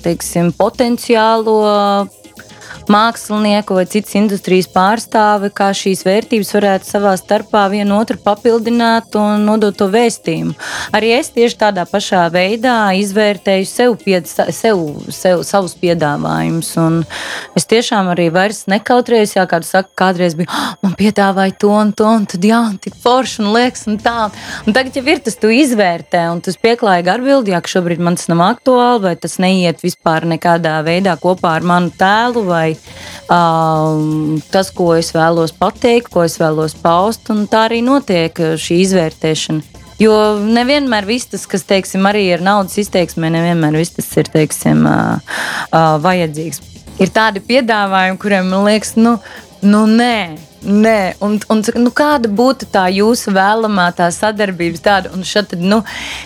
teiksim, 0.00 0.54
potenciālo 0.56 1.58
mākslinieku 2.92 3.76
vai 3.78 3.84
citas 3.90 4.16
industrijas 4.18 4.68
pārstāvi, 4.72 5.50
kā 5.54 5.70
šīs 5.76 6.04
vērtības 6.06 6.52
varētu 6.56 6.88
savā 6.88 7.14
starpā 7.20 7.66
vienu 7.72 7.98
otru 8.00 8.18
papildināt 8.24 9.16
un 9.18 9.46
nodot 9.48 9.76
to 9.78 9.88
vēstījumu. 9.92 10.56
Arī 10.96 11.12
es 11.18 11.32
tieši 11.34 11.58
tādā 11.60 11.84
pašā 11.88 12.24
veidā 12.34 12.76
izvērtēju 12.98 13.68
sev, 13.68 13.96
pied, 14.02 14.28
sev, 14.28 14.82
sev 15.14 15.44
savus 15.46 15.76
piedāvājumus. 15.80 16.72
Es 17.58 17.68
tiešām 17.68 18.12
arī 18.14 18.28
vairs 18.34 18.64
nekautrējos, 18.70 19.36
ja 19.36 19.46
kāds 19.50 19.72
saka, 19.74 19.92
kādreiz 19.98 20.36
bija, 20.38 20.50
oh, 20.52 20.74
man 20.84 20.96
piedāvāja 20.98 21.56
to 21.60 21.72
un 21.74 21.92
to, 21.96 22.08
un 22.08 22.26
tad 22.30 22.44
jā, 22.44 22.60
tik 22.82 22.96
forši 23.02 23.42
un 23.44 23.52
liekas 23.56 23.86
un 23.90 23.98
tā. 24.02 24.28
Un 24.66 24.76
tagad 24.76 24.96
jau 24.98 25.04
ir 25.08 25.22
tas, 25.24 25.36
tu 25.38 25.50
izvērtē, 25.52 26.24
un 26.32 26.42
tas 26.44 26.58
pieklājīgi 26.60 27.12
atbild, 27.14 27.50
ja 27.50 27.60
šobrīd 27.68 28.02
man 28.02 28.18
tas 28.18 28.30
nav 28.30 28.44
aktuāli, 28.46 29.04
vai 29.04 29.14
tas 29.20 29.38
neiet 29.42 29.82
vispār 29.84 30.26
nekādā 30.28 30.78
veidā 30.86 31.14
kopā 31.20 31.56
ar 31.58 31.66
manu 31.66 31.92
tēlu 31.98 32.44
vai 32.48 32.57
um, 33.30 34.38
tas, 34.52 34.70
ko 34.74 34.92
es 34.98 35.12
vēlos 35.16 35.54
pateikt, 35.56 36.10
ko 36.12 36.24
es 36.26 36.38
vēlos 36.40 36.76
paust, 36.82 37.30
tā 37.50 37.66
arī 37.68 37.82
notiek 37.86 38.36
šī 38.58 38.82
izvērtēšana. 38.86 39.78
Jo 39.98 40.14
nevienmēr 40.38 41.08
viss 41.08 41.26
tas, 41.26 41.42
kas 41.50 41.64
teiksim, 41.66 42.06
arī 42.06 42.28
ir 42.30 42.42
naudas 42.44 42.78
izteiksmē, 42.78 43.32
nevienmēr 43.34 43.80
viss 43.80 43.96
tas 43.96 44.10
ir 44.20 44.30
teiksim, 44.30 44.84
uh, 44.86 45.40
uh, 45.72 45.96
vajadzīgs. 46.04 46.62
Ir 47.02 47.10
tādi 47.14 47.42
piedāvājumi, 47.42 48.18
kuriem 48.22 48.46
man 48.52 48.66
liekas, 48.66 48.94
nu, 48.98 49.16
nu 49.66 49.82
nē, 49.90 50.14
Nē, 50.58 51.14
un, 51.22 51.36
un 51.52 51.60
nu, 51.78 51.90
kāda 51.94 52.26
būtu 52.26 52.66
tā 52.72 52.88
jūsu 52.90 53.30
vēlamā 53.34 53.84
tā 53.94 54.08
sadarbības 54.10 54.82
tāda, 54.82 55.12
un 55.14 55.22
šeit, 55.22 55.52
nu, 55.62 55.80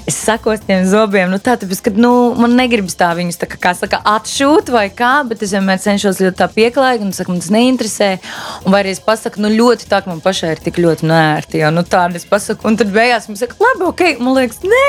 es 0.09 0.17
sakos 0.17 0.63
tiem 0.65 0.87
zobiem, 0.89 1.29
nu, 1.29 1.37
tā, 1.37 1.59
tāpēc, 1.61 1.83
ka, 1.85 1.93
nu, 1.93 2.33
man 2.39 2.57
negribas 2.57 2.97
tā 2.97 3.11
viņus, 3.19 3.37
tā 3.43 3.49
kā, 3.53 3.61
kā 3.61 3.75
saka, 3.77 4.01
atšūt 4.15 4.73
vai 4.73 4.87
kā, 4.89 5.13
bet 5.29 5.45
es 5.45 5.53
vienmēr 5.53 5.83
cenšos 5.83 6.23
ļoti 6.25 6.39
tā 6.41 6.49
pieklājīgi, 6.55 7.05
un 7.05 7.13
saku, 7.13 7.35
man 7.35 7.43
tas 7.45 7.53
neinteresē, 7.53 8.09
un 8.65 8.73
vai 8.73 8.81
arī 8.87 8.95
es 8.97 9.03
pasaku, 9.05 9.43
nu, 9.45 9.53
ļoti 9.53 9.91
tā, 9.91 10.01
ka 10.01 10.09
man 10.09 10.25
pašai 10.25 10.55
ir 10.55 10.65
tik 10.65 10.81
ļoti 10.81 11.11
nērti, 11.13 11.61
jo, 11.61 11.73
nu, 11.77 11.85
tāda 11.85 12.17
es 12.17 12.25
pasaku, 12.29 12.71
un 12.71 12.81
tad 12.81 12.95
beigās 12.95 13.29
man 13.29 13.41
saka, 13.41 13.61
labi, 13.61 13.85
ok, 13.91 14.05
man 14.25 14.39
liekas, 14.41 14.65
nē, 14.65 14.89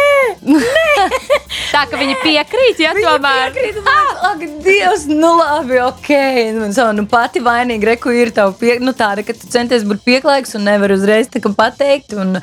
nē. 0.55 1.09
tā, 1.73 1.83
ka 1.91 1.99
viņi 1.99 2.15
piekrīt, 2.23 2.79
ja 2.79 2.95
Viņa 2.95 3.11
tomēr. 3.11 3.53
Piekrīt, 3.57 3.91
ah, 3.91 4.25
ak, 4.31 4.47
Dievs, 4.63 5.05
nu 5.11 5.35
labi, 5.39 5.79
ok. 5.83 6.09
Nu, 6.55 6.71
savu, 6.75 6.95
nu, 6.95 7.07
pati 7.11 7.43
vainīga, 7.43 7.91
reku 7.91 8.13
ir 8.15 8.31
tava 8.35 8.55
pie, 8.57 8.77
nu, 8.83 8.95
tāda, 8.97 9.25
ka 9.33 9.41
tu 9.41 9.49
centies 9.53 9.85
būt 9.87 10.03
pieklājīgs 10.05 10.55
un 10.57 10.67
nevar 10.67 10.93
uzreiz 10.95 11.29
pateikt. 11.57 12.13
Un, 12.17 12.37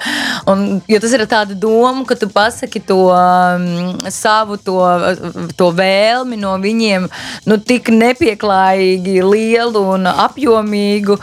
un, 0.51 0.65
jo 0.91 1.01
tas 1.03 1.15
ir 1.17 1.25
tāda 1.31 1.57
doma, 1.59 2.05
ka 2.09 2.17
tu 2.19 2.29
pasaki 2.31 2.83
to 2.87 2.99
um, 3.11 3.99
savu 4.11 4.59
to, 4.61 4.79
to 5.59 5.71
vēlmi 5.77 6.39
no 6.41 6.57
viņiem, 6.61 7.09
nu, 7.47 7.59
tik 7.59 7.91
nepieklājīgi 7.95 9.21
lielu 9.25 9.85
un 9.95 10.09
apjomīgu. 10.11 11.19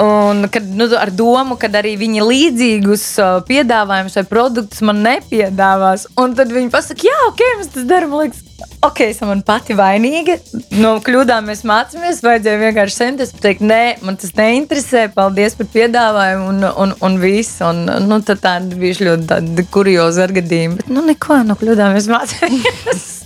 Un, 0.00 0.46
kad, 0.52 0.66
nu, 0.66 0.88
ar 0.98 1.12
domu, 1.14 1.58
ka 1.60 1.70
arī 1.80 1.96
viņi 2.00 2.26
līdzīgus 2.26 3.06
uh, 3.22 3.40
piedāvājumus 3.48 4.18
vai 4.20 4.26
produktus 4.28 4.84
man 4.86 5.02
nepiedāvās. 5.06 6.08
Un 6.20 6.36
tad 6.38 6.52
viņi 6.54 6.72
pasaka, 6.72 7.08
jā, 7.08 7.18
ok, 7.30 7.44
mēs 7.60 7.74
tas 7.76 7.88
darām. 7.88 8.16
Liekas, 8.20 8.49
ok, 8.86 9.00
esam 9.10 9.30
man 9.32 9.42
pati 9.46 9.76
vainīga. 9.78 10.36
No 10.80 10.96
kļūdām 11.04 11.48
mēs 11.50 11.62
mācāmies. 11.68 12.22
Vajadzēja 12.24 12.62
vienkārši 12.64 12.98
centties 13.02 13.34
pateikt, 13.36 13.64
nē, 13.66 13.82
man 14.06 14.18
tas 14.20 14.34
neinteresē. 14.38 15.06
Paldies 15.14 15.56
par 15.58 15.70
piedāvājumu 15.74 16.50
un, 16.52 16.66
un, 16.84 16.94
un 17.06 17.22
viss. 17.22 17.60
Un, 17.66 17.86
nu, 18.06 18.20
tad 18.26 18.42
tāda 18.44 18.80
bija 18.80 19.12
ļoti 19.12 19.66
kurioza 19.72 20.26
ar 20.26 20.36
gadījumu. 20.40 20.80
Bet, 20.82 20.92
nu, 20.92 21.04
neko, 21.08 21.42
no 21.46 21.58
kļūdām 21.60 21.96
mēs 21.96 22.10
mācāmies. 22.10 23.08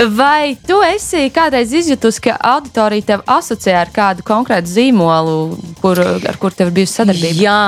Vai 0.00 0.56
tu 0.64 0.78
esi 0.80 1.26
kādreiz 1.34 1.74
izjutusi, 1.76 2.22
ka 2.24 2.36
auditorija 2.54 3.04
tev 3.10 3.24
asociē 3.28 3.74
ar 3.82 3.90
kādu 3.92 4.24
konkrētu 4.24 4.70
zīmolu, 4.70 5.58
kur, 5.82 6.00
ar 6.00 6.38
kur 6.40 6.54
tev 6.56 6.70
ir 6.70 6.78
bijusi 6.78 6.96
sadarbība? 7.02 7.42
Jā, 7.44 7.58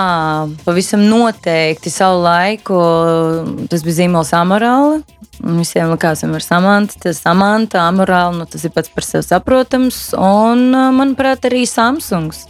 pavisam 0.64 1.04
noteikti 1.10 1.92
savu 1.92 2.22
laiku. 2.24 2.78
Tas 3.68 3.84
bija 3.84 4.00
zīmols 4.00 4.32
Amorāla. 4.38 5.02
Visiem 5.42 5.90
likās, 5.90 6.22
ka 6.22 6.30
ir 6.38 6.44
samanta, 6.44 6.96
tas 7.02 7.18
samanta, 7.24 7.82
amorāli, 7.90 8.38
nu, 8.38 8.46
tas 8.46 8.62
ir 8.62 8.72
pats 8.74 8.92
par 8.94 9.06
sevi 9.06 9.26
saprotams. 9.26 10.00
Un, 10.14 10.70
manuprāt, 10.94 11.48
arī 11.50 11.64
Samsungs. 11.66 12.44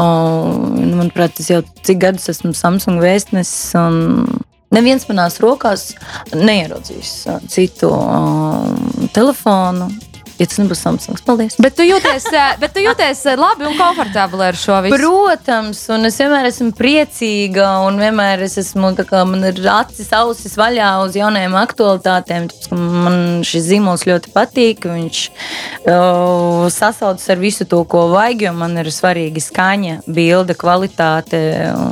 Un, 0.00 0.94
manuprāt, 0.98 1.36
tas 1.38 1.50
jau 1.52 1.60
cik 1.86 2.00
gadus 2.02 2.30
esmu 2.32 2.54
Samsung 2.56 3.02
vēstnesis. 3.02 3.74
Un, 3.78 4.40
Neviens 4.70 5.02
manās 5.08 5.40
rokās 5.42 5.88
neieraudzīs 6.30 7.24
citu 7.50 7.88
um, 7.90 9.08
telefonu. 9.10 9.88
Ja 10.40 10.46
tas 10.48 10.56
nebūs 10.56 10.80
Samsungs, 10.80 11.20
paldies. 11.20 11.58
Bet 11.60 11.74
tu 11.76 11.84
jūties, 11.84 12.24
eh, 12.32 12.54
bet 12.60 12.72
tu 12.72 12.80
jūties 12.80 13.18
eh, 13.28 13.36
labi 13.36 13.66
un 13.68 13.74
komfortabli 13.76 14.46
ar 14.46 14.56
šo 14.56 14.78
visu. 14.86 14.96
Protams, 14.96 15.82
un 15.92 16.08
es 16.08 16.16
vienmēr 16.16 16.48
esmu 16.48 16.70
priecīga, 16.78 17.66
un 17.84 18.00
vienmēr 18.00 18.46
es 18.46 18.56
esmu 18.62 18.94
kā 19.04 19.20
man 19.28 19.44
ir 19.50 19.60
acis, 19.68 20.08
ausis 20.16 20.56
vaļā 20.56 20.88
uz 21.04 21.18
jaunajām 21.18 21.58
aktualitātēm. 21.60 22.48
tāpēc, 22.48 22.70
Man 23.00 23.44
šis 23.44 23.66
zīmols 23.68 24.06
ļoti 24.08 24.32
patīk. 24.32 24.88
Viņš 24.88 25.20
uh, 25.28 26.64
sasaucas 26.72 27.28
ar 27.28 27.40
visu 27.42 27.68
to, 27.68 27.82
ko 27.84 28.06
vajag, 28.14 28.46
jo 28.48 28.54
man 28.56 28.80
ir 28.80 28.90
svarīga 28.94 29.44
skaņa, 29.44 30.00
bilde, 30.08 30.56
kvalitāte, 30.56 31.42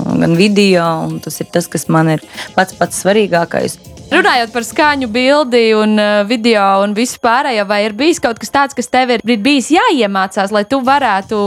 gan 0.08 0.40
video. 0.40 0.88
un 1.04 1.20
Tas 1.20 1.40
ir 1.44 1.52
tas, 1.52 1.68
kas 1.68 1.88
man 1.92 2.16
ir 2.16 2.24
pats 2.56 2.76
pats 2.78 3.04
svarīgākais. 3.04 3.76
Runājot 4.08 4.54
par 4.54 4.64
skaņu, 4.64 5.06
bildi 5.12 5.60
un 5.76 5.90
uh, 6.00 6.22
video 6.24 6.62
un 6.80 6.94
visu 6.96 7.18
pārējo, 7.20 7.66
vai 7.68 7.82
ir 7.84 7.92
bijis 7.96 8.16
kaut 8.24 8.38
kas 8.40 8.48
tāds, 8.54 8.76
kas 8.76 8.88
tev 8.88 9.10
ir 9.12 9.20
bijis 9.44 9.68
jāiemācās, 9.74 10.48
lai 10.54 10.62
tu 10.64 10.78
varētu 10.84 11.40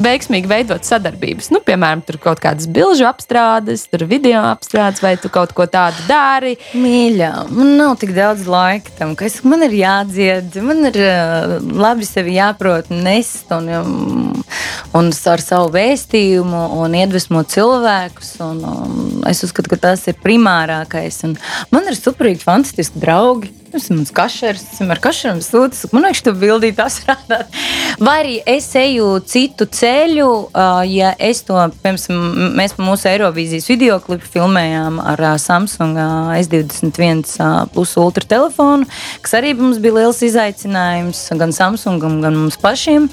veiksmīgi 0.00 0.48
veidot 0.48 0.88
sadarbības? 0.88 1.50
Nu, 1.52 1.60
piemēram, 1.64 2.00
tur 2.06 2.16
kaut 2.22 2.40
kādas 2.40 2.64
bilžu 2.72 3.04
apstrādes, 3.10 3.84
tur 3.92 4.06
video 4.08 4.40
apstrādes, 4.54 5.02
vai 5.04 5.18
tu 5.20 5.28
kaut 5.32 5.52
ko 5.52 5.66
tādu 5.68 6.06
dari. 6.08 6.54
Mīļā, 6.72 7.32
man 7.52 7.74
nav 7.76 7.98
tik 8.00 8.14
daudz 8.16 8.48
laika 8.48 8.96
tam, 8.96 9.12
ka 9.12 9.28
es, 9.28 9.42
man 9.44 9.66
ir 9.68 9.76
jādzied, 9.76 10.56
man 10.64 10.88
ir 10.88 10.96
uh, 11.04 11.58
labi 11.60 12.08
sevi 12.08 12.38
jāprot 12.38 12.88
nest 12.88 13.52
un, 13.52 13.68
um, 13.82 14.32
un 14.96 15.12
ar 15.12 15.44
savu 15.44 15.68
vēstījumu 15.76 16.64
un 16.80 16.96
iedvesmot 17.02 17.52
cilvēkus. 17.52 18.32
Un, 18.48 18.64
um, 18.64 18.98
es 19.28 19.44
uzskatu, 19.44 19.74
ka 19.74 19.82
tas 19.90 20.08
ir 20.08 20.16
primārākais. 20.24 21.20
Un 21.28 21.36
man 21.68 21.84
ir 21.84 21.97
superīgi, 22.02 22.42
fantastiski 22.44 23.00
draugi. 23.02 23.52
Es 23.68 23.84
esmu 23.84 24.06
kašers, 24.16 24.62
esmu 24.72 24.94
ar 24.94 25.00
kašeru 25.04 25.42
sūdzis. 25.44 25.90
Man 25.92 26.06
liekas, 26.06 26.22
tu 26.24 26.32
bildī 26.32 26.70
tas 26.76 26.94
rādāt. 27.04 27.50
Vai 28.00 28.14
arī 28.22 28.36
es 28.48 28.68
eju 28.80 29.18
citu 29.28 29.66
ceļu, 29.68 30.28
ja 30.88 31.10
es 31.20 31.42
to, 31.44 31.58
piemēram, 31.82 32.54
mēs 32.56 32.76
pa 32.76 32.86
mūsu 32.86 33.10
Eirovīzijas 33.10 33.68
video 33.68 33.98
klipu 34.04 34.30
filmējām 34.38 34.96
ar 35.02 35.24
Samsung 35.42 36.00
uh, 36.00 36.32
S21 36.38 37.20
uh, 37.36 37.58
plus 37.74 37.92
ultra 38.00 38.24
telefonu, 38.30 38.88
kas 39.24 39.36
arī 39.36 39.52
mums 39.58 39.82
bija 39.84 39.98
liels 40.00 40.22
izaicinājums 40.24 41.26
gan 41.36 41.52
Samsungam, 41.52 42.22
gan 42.24 42.40
mums 42.40 42.56
pašiem. 42.62 43.10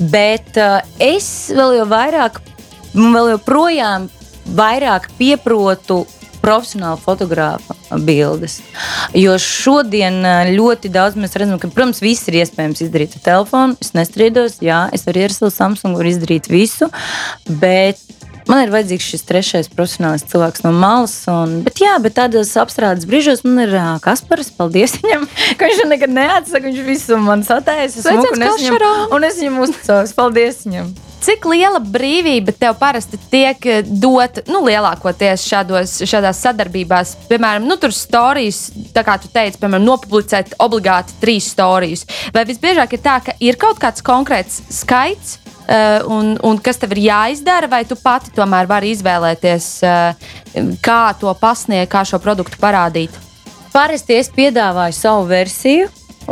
Bet 0.00 0.56
es 1.02 1.28
vēl 1.52 1.82
jau 1.82 1.86
vairāk, 1.92 2.40
vēl 2.96 3.34
joprojām 3.34 4.08
vairāk 4.56 5.10
pieprotu 5.18 6.02
profesionāla 6.42 6.98
fotografa 7.00 7.76
bildes. 8.02 8.60
Jo 9.16 9.36
šodien 9.40 10.20
eh, 10.26 10.52
ļoti 10.56 10.90
daudz 10.92 11.18
mēs 11.20 11.36
redzam, 11.38 11.60
ka, 11.62 11.70
protams, 11.72 12.02
viss 12.04 12.28
ir 12.30 12.40
iespējams 12.42 12.84
izdarīt 12.86 13.18
ar 13.18 13.26
telefonu. 13.28 13.78
Es 13.82 13.94
nestrīdos, 13.96 14.58
jā, 14.64 14.84
es 14.94 15.06
arī 15.10 15.28
ar 15.28 15.36
savu 15.36 15.52
Samsungu 15.54 16.02
varu 16.02 16.12
izdarīt 16.14 16.50
visu, 16.52 16.90
bet 17.62 18.02
Man 18.48 18.64
ir 18.64 18.72
vajadzīgs 18.72 19.06
šis 19.06 19.22
trešais 19.28 19.68
profesionāls 19.70 20.24
cilvēks 20.26 20.64
no 20.64 20.72
malas. 20.74 21.14
Un, 21.30 21.60
bet, 21.66 21.78
jā, 21.82 21.92
bet 22.02 22.16
tādos 22.16 22.50
apstrādes 22.58 23.06
brīžos 23.08 23.44
man 23.46 23.62
ir 23.66 23.76
uh, 23.78 23.92
Kaspars. 24.02 24.50
Paldies 24.56 24.96
viņam, 24.98 25.28
ka 25.60 25.70
viņš 25.70 25.84
nekad 25.92 26.16
neatsaka. 26.16 26.64
Viņš 26.66 26.82
visu 26.88 27.20
man 27.22 27.46
sataisa. 27.46 28.02
Sveiciens 28.02 28.34
Un 28.34 28.46
es 28.48 28.58
viņam, 28.58 29.08
un 29.14 29.30
es 29.30 29.38
viņam 29.38 29.62
uzticos. 29.62 30.14
Paldies 30.18 30.62
viņam! 30.66 30.90
Cik 31.22 31.44
liela 31.46 31.78
brīvība 31.78 32.50
tev 32.58 32.74
parasti 32.80 33.18
tiek 33.30 33.62
dota, 33.86 34.42
nu, 34.50 34.64
lielākoties 34.66 35.44
šādos, 35.46 36.00
šādās 36.10 36.40
sadarbībās? 36.42 37.12
Piemēram, 37.28 37.68
nu, 37.68 37.76
tur 37.78 37.94
stāstījis, 37.94 38.58
tā 38.96 39.04
kā 39.06 39.14
tu 39.22 39.30
teici, 39.30 39.60
piemēram, 39.62 39.86
nopublicēt 39.86 40.56
obligāti 40.62 41.14
trīs 41.22 41.52
stāstus. 41.54 42.02
Vai 42.34 42.42
visbiežāk 42.48 42.96
ir 42.96 43.04
tā, 43.04 43.20
ka 43.22 43.36
ir 43.38 43.58
kaut 43.60 43.78
kāds 43.82 44.02
konkrēts 44.02 44.64
skaits, 44.82 45.38
uh, 45.62 46.02
un, 46.10 46.34
un 46.42 46.58
kas 46.58 46.82
tev 46.82 46.96
ir 46.96 47.04
jāizdara, 47.06 47.70
vai 47.70 47.84
tu 47.86 47.94
pati 48.02 48.34
tomēr 48.34 48.66
vari 48.70 48.90
izvēlēties, 48.96 49.68
uh, 49.86 50.30
kā 50.82 51.02
to 51.22 51.30
pasniegt, 51.38 51.92
kā 51.94 52.02
šo 52.08 52.18
produktu 52.22 52.58
parādīt? 52.58 53.14
Parasti 53.72 54.18
es 54.18 54.28
piedāvāju 54.34 54.98
savu 54.98 55.30
versiju. 55.30 55.86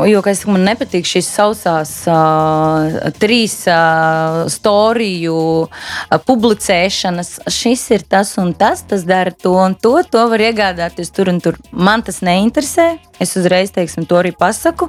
Jo 0.09 0.23
es, 0.31 0.45
man 0.49 0.65
nepatīk 0.65 1.09
šīs 1.09 1.29
sausās 1.35 1.93
uh, 2.09 3.11
trīs 3.21 3.57
uh, 3.69 4.45
storiju 4.51 5.37
uh, 5.67 6.17
publicēšanas. 6.27 7.35
Šis 7.51 7.85
ir 7.97 8.07
tas 8.09 8.37
un 8.41 8.55
tas, 8.55 8.85
tas 8.87 9.05
dara 9.09 9.35
to 9.35 9.57
un 9.59 9.75
to. 9.75 9.97
To 10.13 10.27
var 10.33 10.49
iegādāties 10.51 11.13
tur 11.15 11.33
un 11.33 11.43
tur. 11.45 11.61
Man 11.73 12.07
tas 12.07 12.23
neinteresē. 12.25 13.10
Es 13.21 13.37
uzreiz 13.37 13.71
teiksim, 13.75 14.07
to 14.09 14.17
arī 14.21 14.33
pasaku. 14.37 14.89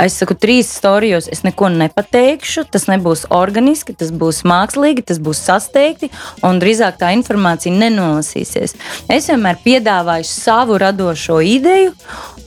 Es 0.00 0.18
saku, 0.20 0.34
trīs 0.36 0.68
storijos 0.76 1.28
es 1.32 1.42
neko 1.46 1.70
nepateikšu. 1.72 2.66
Tas 2.70 2.86
nebūs 2.90 3.26
organiski, 3.32 3.94
tas 3.96 4.10
būs 4.12 4.42
mākslīgi, 4.48 5.04
tas 5.10 5.20
būs 5.22 5.40
sasteigti, 5.48 6.10
un 6.46 6.60
drīzāk 6.60 6.98
tā 7.00 7.12
informācija 7.16 7.72
nenolasīsies. 7.72 8.76
Es 9.08 9.30
vienmēr 9.30 9.58
piedāvāju 9.64 10.28
savu 10.28 10.76
radošo 10.80 11.40
ideju, 11.44 11.94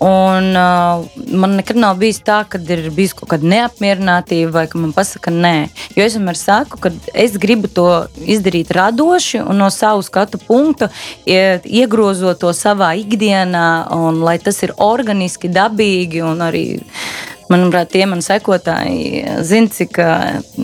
un 0.04 0.50
uh, 0.60 1.06
man 1.32 1.56
nekad 1.58 1.78
nav 1.80 1.98
bijis 2.02 2.20
tā, 2.28 2.42
ka 2.50 2.60
ir 2.60 2.90
bijusi 2.94 3.16
kaut 3.22 3.32
kāda 3.34 3.48
neapmierinātība 3.54 4.52
vai 4.52 4.66
ka 4.68 4.78
man 4.82 4.94
pasaka 4.96 5.32
nē. 5.32 5.56
Jo 5.96 6.06
es 6.06 6.18
vienmēr 6.18 6.38
saku, 6.40 6.80
ka 6.84 6.92
es 7.14 7.38
gribu 7.42 7.70
to 7.72 7.88
izdarīt 8.20 8.74
radoši 8.76 9.42
un 9.44 9.62
no 9.64 9.70
savu 9.74 10.04
skatu 10.06 10.38
punktu, 10.44 10.90
ie- 11.26 11.62
iegrozot 11.82 12.42
to 12.44 12.52
savā 12.58 12.92
ikdienā, 13.00 13.66
un 13.96 14.20
lai 14.26 14.38
tas 14.44 14.60
ir 14.66 14.74
organiski, 14.78 15.23
dabīgi 15.54 16.24
un 16.26 16.44
arī. 16.44 16.66
Manuprāt, 17.52 17.90
tie 17.92 18.06
mani 18.08 18.24
sekotāji 18.24 19.24
zina, 19.46 19.70
cik, 19.70 19.98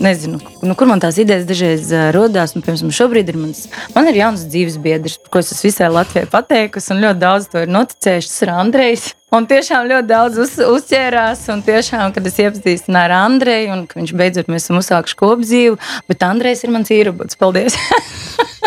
nezinu, 0.00 0.40
nu, 0.64 0.74
kur 0.74 0.88
man 0.88 1.02
tās 1.02 1.18
idejas 1.20 1.44
dažreiz 1.46 1.90
ā, 1.92 2.06
rodās. 2.16 2.54
Un, 2.56 2.64
piemēram, 2.64 2.90
šobrīd 2.96 3.30
ir 3.30 3.38
mans, 3.38 3.66
man 3.94 4.08
ir 4.10 4.16
jauns 4.18 4.46
dzīves 4.48 4.78
biedrs, 4.82 5.18
par 5.20 5.34
ko 5.34 5.42
es 5.42 5.52
esmu 5.52 5.68
visai 5.68 5.90
Latvijai 5.92 6.26
pateikusi, 6.32 6.90
un 6.94 7.04
ļoti 7.04 7.20
daudz 7.20 7.50
to 7.52 7.62
ir 7.62 7.74
noticējuši. 7.76 8.30
Tas 8.32 8.42
ir 8.46 8.52
Andrejs. 8.56 9.08
Un 9.36 9.46
tiešām 9.46 9.86
ļoti 9.92 10.10
daudz 10.10 10.40
uz, 10.42 10.56
uzķērās, 10.66 11.44
un 11.54 11.60
tiešām, 11.68 12.16
kad 12.16 12.26
es 12.26 12.40
iepazīstināju 12.42 13.06
ar 13.06 13.16
Andreju, 13.20 13.76
un 13.76 13.84
viņš 13.92 14.16
beidzot 14.18 14.50
mēs 14.50 14.66
esam 14.66 14.80
uzsākuši 14.80 15.20
kopdzīvu, 15.20 15.78
bet 16.10 16.26
Andrejs 16.26 16.64
ir 16.66 16.74
mans 16.74 16.90
īrobots. 16.96 17.38
Paldies! 17.38 17.78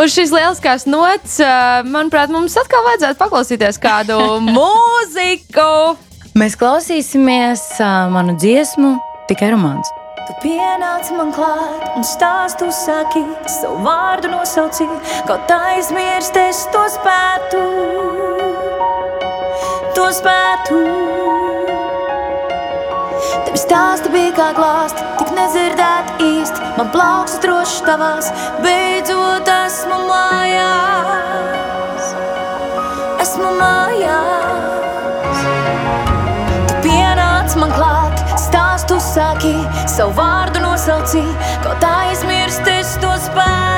Uz 0.00 0.14
šīs 0.14 0.32
lieliskās 0.32 0.86
nots, 0.88 1.36
manuprāt, 1.84 2.32
mums 2.32 2.56
atkal 2.58 2.84
vajadzētu 2.86 3.20
paklausīties 3.20 3.78
kādu 3.82 4.18
mūziku. 4.56 5.98
Mēs 6.38 6.56
klausīsimies 6.56 7.66
uh, 7.76 8.08
manu 8.12 8.38
dziesmu, 8.40 8.94
tikai 9.28 9.50
romāns. 9.52 9.90
Tu 10.22 10.36
pienāc 10.46 11.10
man 11.12 11.32
klāt 11.34 11.96
un 11.98 12.06
stāstu 12.06 12.70
saki, 12.72 13.20
savu 13.50 13.82
vārdu 13.84 14.30
nosauci, 14.32 14.86
kaut 15.28 15.50
aizmirst 15.52 16.38
es 16.40 16.62
to 16.72 16.86
spētu. 16.94 17.66
To 19.98 20.08
spētu. 20.16 21.21
Stāsti 23.72 24.10
bija 24.12 24.32
kā 24.36 24.46
glāsti, 24.52 25.00
tik 25.16 25.30
nedzirdēt 25.32 26.18
īsti. 26.20 26.66
Man 26.76 26.90
plauks 26.92 27.38
droši 27.40 27.86
tavās, 27.86 28.28
beidzot 28.60 29.48
esmu 29.48 29.96
mājās. 30.10 32.10
Esmu 33.24 33.54
mājās. 33.56 35.40
Tu 36.68 36.78
pienāc 36.84 37.56
man 37.64 37.72
klāt, 37.72 38.20
stāstu 38.44 39.00
saki, 39.08 39.56
savu 39.88 40.20
vārdu 40.20 40.60
nosauci, 40.68 41.24
kaut 41.64 41.92
aizmirst 41.96 42.74
es 42.76 42.98
to 43.00 43.16
spētu. 43.24 43.71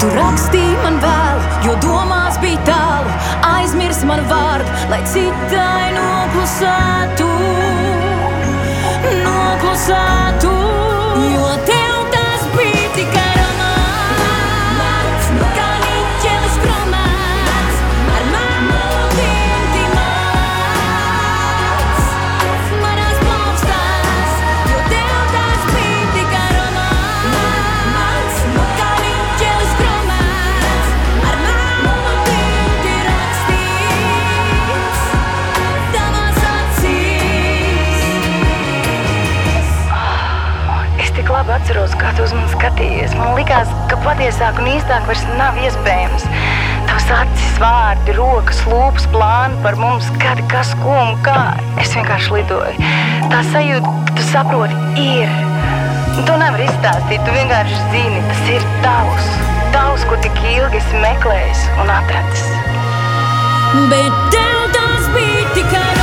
Tu 0.03 0.11
rakstīji 0.13 0.77
man 0.83 1.01
vēl, 1.07 1.41
jo 1.65 1.79
domās 1.87 2.37
bija 2.45 2.61
tālu. 2.69 3.17
Aizmirs 3.55 4.05
man 4.05 4.21
vārdu, 4.29 4.69
lai 4.93 5.01
citai 5.09 5.97
noklusētu. 5.97 7.33
Likās, 43.35 43.71
ka 43.91 43.97
patiesāk 44.05 44.59
un 44.63 44.69
īstāk 44.75 45.07
vairs 45.09 45.25
nav 45.39 45.59
iespējams. 45.61 46.27
Tavs 46.89 47.07
acis, 47.17 47.55
vārdi, 47.59 48.15
rokas, 48.19 48.61
lūpas, 48.71 49.07
plāni 49.13 49.59
par 49.65 49.77
mums, 49.81 50.07
kad 50.23 50.41
kas, 50.53 50.75
ko 50.83 50.95
un 50.95 51.19
kā. 51.27 51.55
Es 51.83 51.95
vienkārši 51.97 52.37
lidoju. 52.37 52.93
Tā 53.33 53.41
sajūta, 53.51 53.95
ka 54.09 54.17
tu 54.19 54.27
saproti, 54.31 54.79
ir. 55.01 55.35
Tu 56.15 56.37
nevari 56.39 56.69
izstāstīt, 56.69 57.25
tu 57.27 57.35
vienkārši 57.35 57.81
zini, 57.95 58.23
tas 58.31 58.45
ir 58.55 58.69
tavs. 58.85 59.33
Tavs, 59.75 60.07
ko 60.11 60.21
tik 60.23 60.39
ilgi 60.53 60.79
esi 60.79 61.03
meklējis 61.03 61.67
un 61.83 61.91
atradis. 61.97 62.47
Bet 63.91 64.23
tev 64.31 64.71
tas 64.77 65.11
bija 65.17 65.51
tikai 65.57 65.94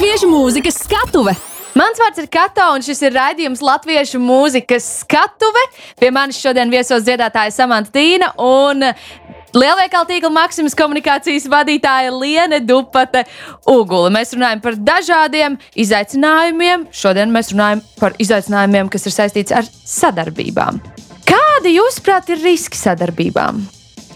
Latviešu 0.00 0.30
mūzikas 0.32 0.78
skatuve. 0.80 1.34
Mans 1.76 1.98
vārds 2.00 2.22
ir 2.22 2.28
Kato, 2.32 2.64
un 2.72 2.80
šis 2.80 3.02
ir 3.04 3.12
raidījums 3.12 3.60
Latviešu 3.60 4.16
mūzikas 4.16 4.86
skatuve. 5.02 5.60
Pie 6.00 6.08
manis 6.08 6.38
šodien 6.40 6.70
viesos 6.72 7.02
dziedātāja 7.04 7.52
Samants 7.52 7.92
Tīna 7.92 8.30
un 8.40 8.80
lielveikala 9.52 10.08
tīkla 10.08 10.30
Maksimas 10.32 10.72
komunikācijas 10.78 11.44
vadītāja 11.52 12.14
Liene 12.16 12.62
Dupate 12.64 13.26
Ugula. 13.68 14.08
Mēs 14.14 14.32
runājam 14.32 14.62
par 14.64 14.78
dažādiem 14.88 15.58
izaicinājumiem. 15.84 16.86
Šodien 16.96 17.36
mēs 17.36 17.52
runājam 17.52 17.84
par 18.00 18.16
izaicinājumiem, 18.24 18.88
kas 18.88 19.04
ir 19.04 19.16
saistīti 19.18 19.58
ar 19.60 19.68
sadarbībām. 19.68 20.80
Kādi, 21.28 21.76
jūsuprāt, 21.76 22.32
ir 22.32 22.40
riski 22.40 22.80
sadarbībām? 22.80 23.60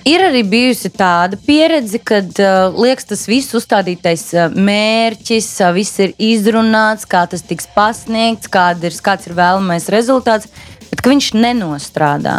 Ir 0.04 0.20
arī 0.20 0.42
bijusi 0.44 0.90
tāda 0.92 1.38
pieredze, 1.46 1.96
kad 1.96 2.28
uh, 2.36 2.74
liekas, 2.76 3.06
tas 3.08 3.22
viss 3.24 3.54
uzstādītais 3.56 4.26
uh, 4.36 4.52
mērķis, 4.52 5.48
uh, 5.64 5.70
viss 5.72 5.96
ir 6.04 6.12
izrunāts, 6.20 7.06
kā 7.08 7.22
tas 7.32 7.40
tiks 7.40 7.64
pasniegts, 7.72 8.50
kāda 8.52 8.90
ir, 8.90 8.98
kāds 9.00 9.30
ir 9.30 9.36
vēlamais 9.38 9.88
rezultāts. 9.94 10.50
Bet 10.90 11.00
viņš 11.08 11.30
nenostrādā. 11.40 12.36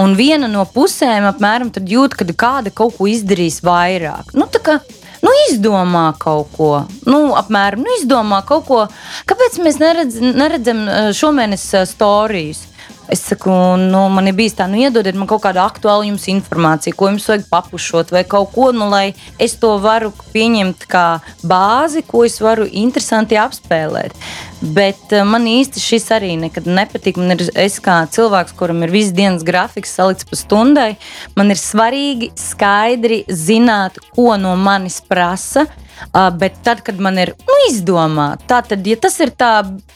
Un 0.00 0.16
viena 0.16 0.48
no 0.48 0.64
pusēm 0.64 1.28
apmēram 1.28 1.68
jūt, 1.76 2.16
ka 2.16 2.24
kāda 2.32 2.72
kaut 2.72 2.96
ko 2.96 3.06
izdarīs 3.06 3.60
vairāk. 3.62 4.32
Nu, 4.32 4.48
kā 4.48 4.80
nu, 5.20 5.36
izdomā 5.50 6.08
kaut 6.18 6.48
ko, 6.56 6.72
nu, 7.04 7.22
apmēram 7.36 7.84
nu, 7.84 7.92
izdomā 8.00 8.40
kaut 8.48 8.66
ko. 8.72 8.82
Kāpēc 9.28 9.60
mēs 9.60 9.78
neredz, 9.84 10.20
neredzam 10.24 10.86
uh, 10.88 11.12
šomēnes 11.12 11.68
stāstus? 11.92 12.71
Es 13.12 13.20
saku, 13.28 13.52
nu, 13.76 14.06
man 14.08 14.30
ir 14.30 14.32
bijis 14.38 14.54
tā, 14.56 14.64
nu, 14.72 14.78
iedodiet 14.80 15.18
man 15.20 15.28
kaut 15.28 15.42
kādu 15.44 15.60
aktuālu 15.60 16.06
jums 16.08 16.22
informāciju, 16.32 16.96
ko 16.96 17.10
jums 17.10 17.26
vajag 17.28 17.42
papušot, 17.50 18.12
vai 18.14 18.22
kaut 18.24 18.54
ko, 18.54 18.70
nu, 18.72 18.86
lai 18.88 19.12
es 19.42 19.58
to 19.60 19.74
varu 19.84 20.14
pieņemt 20.32 20.86
kā 20.88 21.20
bāzi, 21.44 22.00
ko 22.08 22.22
es 22.24 22.38
varu 22.40 22.64
interesanti 22.64 23.36
apspēlēt. 23.36 24.16
Bet 24.62 25.12
uh, 25.12 25.26
man 25.28 25.44
īsti 25.50 25.82
šis 25.82 26.08
arī 26.16 26.32
nekad 26.40 26.64
nepatīk. 26.70 27.20
Man 27.20 27.36
ir, 27.36 27.44
es 27.58 27.76
kā 27.84 27.98
cilvēks, 28.16 28.56
kuram 28.56 28.80
ir 28.86 28.94
viss 28.94 29.12
dienas 29.12 29.44
grafiks 29.44 29.92
salikts 29.92 30.24
pa 30.30 30.38
stundai, 30.38 30.90
man 31.36 31.52
ir 31.52 31.60
svarīgi 31.60 32.32
skaidri 32.38 33.26
zināt, 33.28 34.00
ko 34.16 34.38
no 34.40 34.56
manis 34.56 35.02
prasa. 35.04 35.66
Uh, 36.10 36.28
bet 36.34 36.58
tad, 36.66 36.82
kad 36.84 36.98
man 37.00 37.20
ir 37.22 37.34
nu, 37.38 37.56
izdomāta, 37.70 38.44
tā 38.48 38.60
tad, 38.72 38.86
ja 38.86 38.98
tas 39.00 39.18
ir 39.22 39.32
tā 39.36 39.52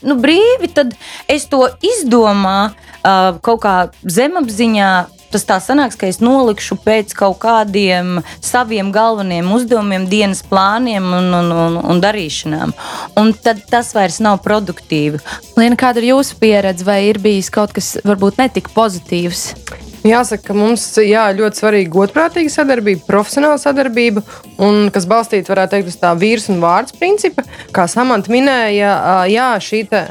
nu, 0.07 0.17
brīvi, 0.21 0.71
tad 0.73 0.95
es 1.31 1.49
to 1.51 1.67
izdomāju 1.85 2.73
uh, 2.73 3.37
kaut 3.45 3.63
kā 3.67 3.77
zemapziņā. 4.03 4.95
Tas 5.27 5.43
tā 5.43 5.57
sanāks, 5.61 5.97
ka 5.99 6.07
es 6.07 6.21
nolikšu 6.23 6.77
pēc 6.85 7.11
kaut 7.19 7.41
kādiem 7.43 8.21
saviem 8.39 8.93
galvenajiem 8.95 9.49
uzdevumiem, 9.57 10.07
dienas 10.09 10.45
plāniem 10.47 11.09
un, 11.19 11.27
un, 11.35 11.51
un, 11.51 11.81
un 11.83 12.01
darīšanām. 12.01 12.73
Un 13.19 13.35
tad 13.35 13.65
tas 13.69 13.91
vairs 13.97 14.21
nav 14.23 14.39
produktīvi. 14.47 15.19
Liena, 15.59 15.77
kāda 15.77 16.01
ir 16.01 16.13
jūsu 16.13 16.39
pieredze, 16.41 16.87
vai 16.87 17.01
ir 17.11 17.19
bijis 17.21 17.51
kaut 17.53 17.75
kas 17.77 17.97
varbūt 18.07 18.39
netik 18.41 18.71
pozitīvs? 18.77 19.49
Jāsaka, 20.07 20.45
ka 20.49 20.55
mums 20.55 20.85
jā, 21.03 21.25
ļoti 21.35 21.59
svarīga 21.59 21.91
godprātīga 21.91 22.53
sadarbība, 22.53 23.03
profesionāla 23.09 23.59
sadarbība, 23.59 24.23
un 24.63 24.87
kas 24.95 25.07
balstīta, 25.11 25.51
varētu 25.51 25.75
teikt, 25.75 25.91
uz 25.91 25.99
tā 25.99 26.13
vīrs 26.19 26.47
un 26.53 26.61
vārds 26.63 26.95
principa. 26.95 27.43
Kā 27.75 27.89
Samants 27.91 28.31
minēja, 28.31 28.93
jā, 29.33 29.49
šī 29.67 29.83
te, 29.91 30.03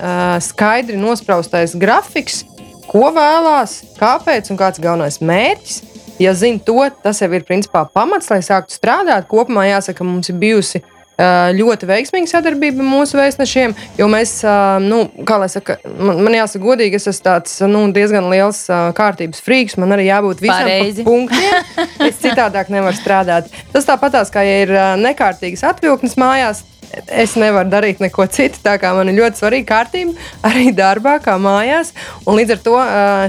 skaidri 0.43 0.99
nospraustais 0.99 1.77
grafiks, 1.79 2.43
ko 2.89 3.07
vēlās, 3.15 3.77
kāpēc 3.99 4.51
un 4.51 4.59
kāds 4.59 4.81
ir 4.81 4.87
galvenais 4.89 5.21
mērķis. 5.23 5.83
Ja 6.19 6.31
zina 6.35 6.63
to, 6.63 6.77
tas 7.03 7.19
jau 7.19 7.31
ir 7.35 7.43
principā 7.47 7.85
pamats, 7.91 8.29
lai 8.31 8.41
sāktu 8.43 8.75
strādāt. 8.75 9.27
Kopumā 9.31 9.65
jāsaka, 9.67 10.05
mums 10.07 10.31
ir 10.31 10.37
bijusi 10.39 10.79
ļoti 11.17 11.87
veiksmīga 11.89 12.27
sadarbība 12.27 12.83
ar 12.83 12.89
mūsu 12.89 13.19
vēstnešiem, 13.19 13.75
jo 13.99 14.07
mēs, 14.11 14.37
ā, 14.43 14.55
nu, 14.83 15.05
kā 15.27 15.39
lai 15.39 15.49
saka, 15.51 15.77
man, 15.95 16.19
man 16.25 16.35
jāsaka, 16.35 16.63
godīgi, 16.65 16.99
es 16.99 17.07
esmu 17.11 17.27
tāds 17.29 17.57
nu, 17.71 17.85
diezgan 17.95 18.27
liels 18.31 18.65
ā, 18.67 18.81
kārtības 18.97 19.43
frīks. 19.45 19.79
Man 19.81 19.95
arī 19.95 20.09
jābūt 20.09 20.43
visam 20.43 20.67
pa 20.67 21.07
punktiem. 21.07 21.81
Es 22.05 22.19
citādāk 22.21 22.71
nevaru 22.73 22.97
strādāt. 22.97 23.51
Tas 23.71 23.87
tāpatās, 23.87 24.31
kā 24.33 24.43
ja 24.45 24.61
ir 24.65 24.73
nekārtīgas 25.01 25.63
atvilknes 25.71 26.17
mājās. 26.19 26.65
Es 27.07 27.35
nevaru 27.39 27.69
darīt 27.71 28.01
neko 28.03 28.25
citu. 28.31 28.61
Tā 28.63 28.75
kā 28.81 28.93
man 28.95 29.09
ir 29.11 29.19
ļoti 29.19 29.41
svarīga 29.41 29.67
kārtība 29.71 30.13
arī 30.47 30.71
darbā, 30.75 31.17
kā 31.23 31.35
mājās. 31.41 31.91
Un 32.25 32.39
līdz 32.39 32.55
ar 32.55 32.63
to 32.65 32.77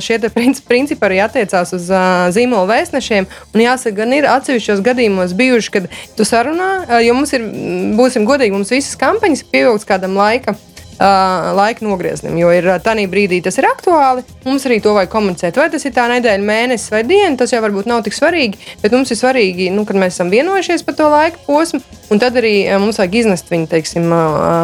šie 0.07 0.21
principi 0.67 1.09
arī 1.09 1.21
attiecās 1.25 1.75
uz 1.77 1.91
zīmola 2.37 2.69
vēstnešiem. 2.71 3.29
Un 3.55 3.65
jāsaka, 3.65 3.97
gan 4.03 4.15
ir 4.17 4.29
atsevišķos 4.31 4.85
gadījumos 4.87 5.35
bijuši, 5.39 5.75
kad 5.79 5.91
tu 6.17 6.29
sarunā, 6.29 6.71
jo 7.05 7.19
mums 7.19 7.35
ir, 7.37 7.51
būsim 7.99 8.29
godīgi, 8.29 8.55
mums 8.55 8.73
visas 8.75 8.99
kampaņas 9.01 9.47
pievilktas 9.51 9.89
kādam 9.89 10.19
laikam 10.19 10.59
laika 10.99 11.85
nogrieznim. 11.85 12.37
Jo 12.41 12.51
ir 12.55 12.69
tādā 12.85 13.05
brīdī 13.11 13.43
tas 13.45 13.59
ir 13.61 13.69
aktuāli. 13.69 14.25
Mums 14.47 14.67
arī 14.69 14.81
to 14.83 14.95
vajag 14.97 15.13
komunicēt. 15.13 15.61
Vai 15.61 15.69
tas 15.73 15.85
ir 15.85 15.95
tā 15.97 16.07
nedēļa, 16.13 16.47
mēnesis 16.47 16.93
vai 16.95 17.03
diena, 17.07 17.37
tas 17.37 17.53
jau 17.53 17.63
varbūt 17.65 17.89
nav 17.91 18.05
tik 18.07 18.17
svarīgi. 18.17 18.61
Bet 18.83 18.97
mums 18.97 19.13
ir 19.13 19.21
svarīgi, 19.21 19.71
nu, 19.75 19.85
kad 19.89 20.01
mēs 20.01 20.17
esam 20.17 20.33
vienojušies 20.33 20.87
par 20.87 20.99
to 20.99 21.09
laika 21.13 21.41
posmu, 21.47 21.83
un 22.11 22.23
tad 22.23 22.39
arī 22.41 22.59
mums 22.81 23.01
vajag 23.03 23.21
iznest 23.23 23.53
viņu 23.53 23.71
teiksim, 23.73 24.09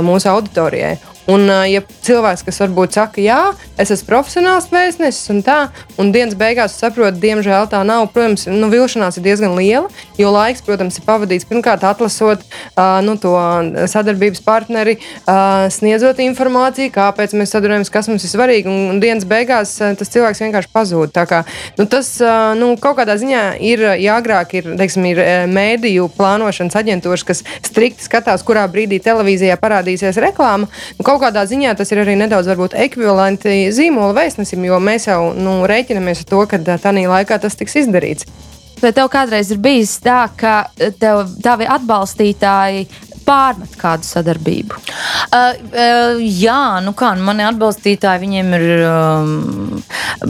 mūsu 0.06 0.32
auditorijai. 0.32 0.96
Un, 1.30 1.46
ja 1.70 1.82
cilvēks, 2.02 2.42
kas 2.42 2.58
varbūt 2.64 2.96
saka, 2.96 3.22
jā, 3.22 3.38
es 3.78 3.92
esmu 3.94 4.08
profesionāls 4.08 4.66
vēstnesis, 4.72 5.28
un 5.30 5.42
tā, 5.46 5.58
un 6.00 6.10
dienas 6.14 6.34
beigās 6.38 6.74
saprotu, 6.80 7.20
diemžēl 7.22 7.68
tā 7.70 7.84
nav, 7.86 8.08
protams, 8.14 8.48
nu, 8.50 8.66
vilšanās 8.72 9.20
ir 9.20 9.26
diezgan 9.28 9.54
liela, 9.54 9.86
jo 10.18 10.32
laiks, 10.34 10.64
protams, 10.66 10.98
ir 10.98 11.06
pavadīts 11.06 11.46
pirmkārt 11.46 11.84
atlasot 11.86 12.42
nu, 13.06 13.14
to 13.22 13.36
sadarbības 13.92 14.42
partneri, 14.42 14.96
sniedzot 15.76 16.18
informāciju, 16.24 16.90
kāpēc 16.96 17.36
mēs 17.38 17.54
sadarbojamies, 17.54 17.92
kas 17.94 18.10
mums 18.10 18.26
ir 18.26 18.34
svarīgi, 18.34 18.72
un, 18.72 18.98
dienas 19.02 19.28
beigās 19.28 19.76
tas 19.78 20.10
cilvēks 20.10 20.42
vienkārši 20.42 20.72
pazūd. 20.74 21.14
Kā, 21.30 21.44
nu, 21.78 21.86
tas 21.86 22.16
nu, 22.58 22.72
kaut 22.82 22.98
kādā 22.98 23.14
ziņā 23.20 23.44
ir 23.62 23.84
jāgrāk, 24.02 24.56
ir, 24.58 24.72
teiksim, 24.80 25.06
ir 25.12 25.22
mēdīju 25.54 26.10
plānošanas 26.18 26.80
aģentūras, 26.82 27.26
kas 27.30 27.46
strikti 27.62 28.10
skatās, 28.10 28.42
kurā 28.46 28.66
brīdī 28.70 28.98
televīzijā 29.04 29.54
parādīsies 29.62 30.18
reklāma. 30.22 30.66
Nu, 30.98 31.06
kaut 31.12 31.26
kādā 31.26 31.44
ziņā 31.48 31.74
tas 31.76 31.92
ir 31.92 32.00
arī 32.02 32.16
nedaudz 32.16 32.48
varbūt 32.48 32.76
ekvivalenti 32.86 33.68
zīmola 33.74 34.16
vēstnesim, 34.16 34.64
jo 34.64 34.78
mēs 34.80 35.08
jau 35.10 35.20
nu, 35.36 35.60
rēķinamies 35.68 36.24
ar 36.24 36.30
to, 36.30 36.40
ka 36.48 36.60
tādā 36.64 36.94
laikā 36.96 37.38
tas 37.42 37.58
tiks 37.58 37.76
izdarīts. 37.84 38.28
Vai 38.82 38.90
tev 38.96 39.10
kādreiz 39.12 39.52
ir 39.52 39.60
bijis 39.62 39.98
tā, 40.02 40.24
ka 40.36 40.72
tev 40.98 41.26
tavi 41.44 41.68
atbalstītāji 41.70 42.88
pārmet 43.26 43.76
kādu 43.80 44.06
sadarbību? 44.06 44.78
Uh, 45.32 45.54
uh, 45.72 46.20
jā, 46.20 46.80
nu 46.84 46.92
kā, 46.96 47.12
nu 47.16 47.26
mani 47.26 47.44
atbalstītāji, 47.48 48.22
viņiem 48.22 48.54
ir 48.58 48.64
um, 48.86 49.82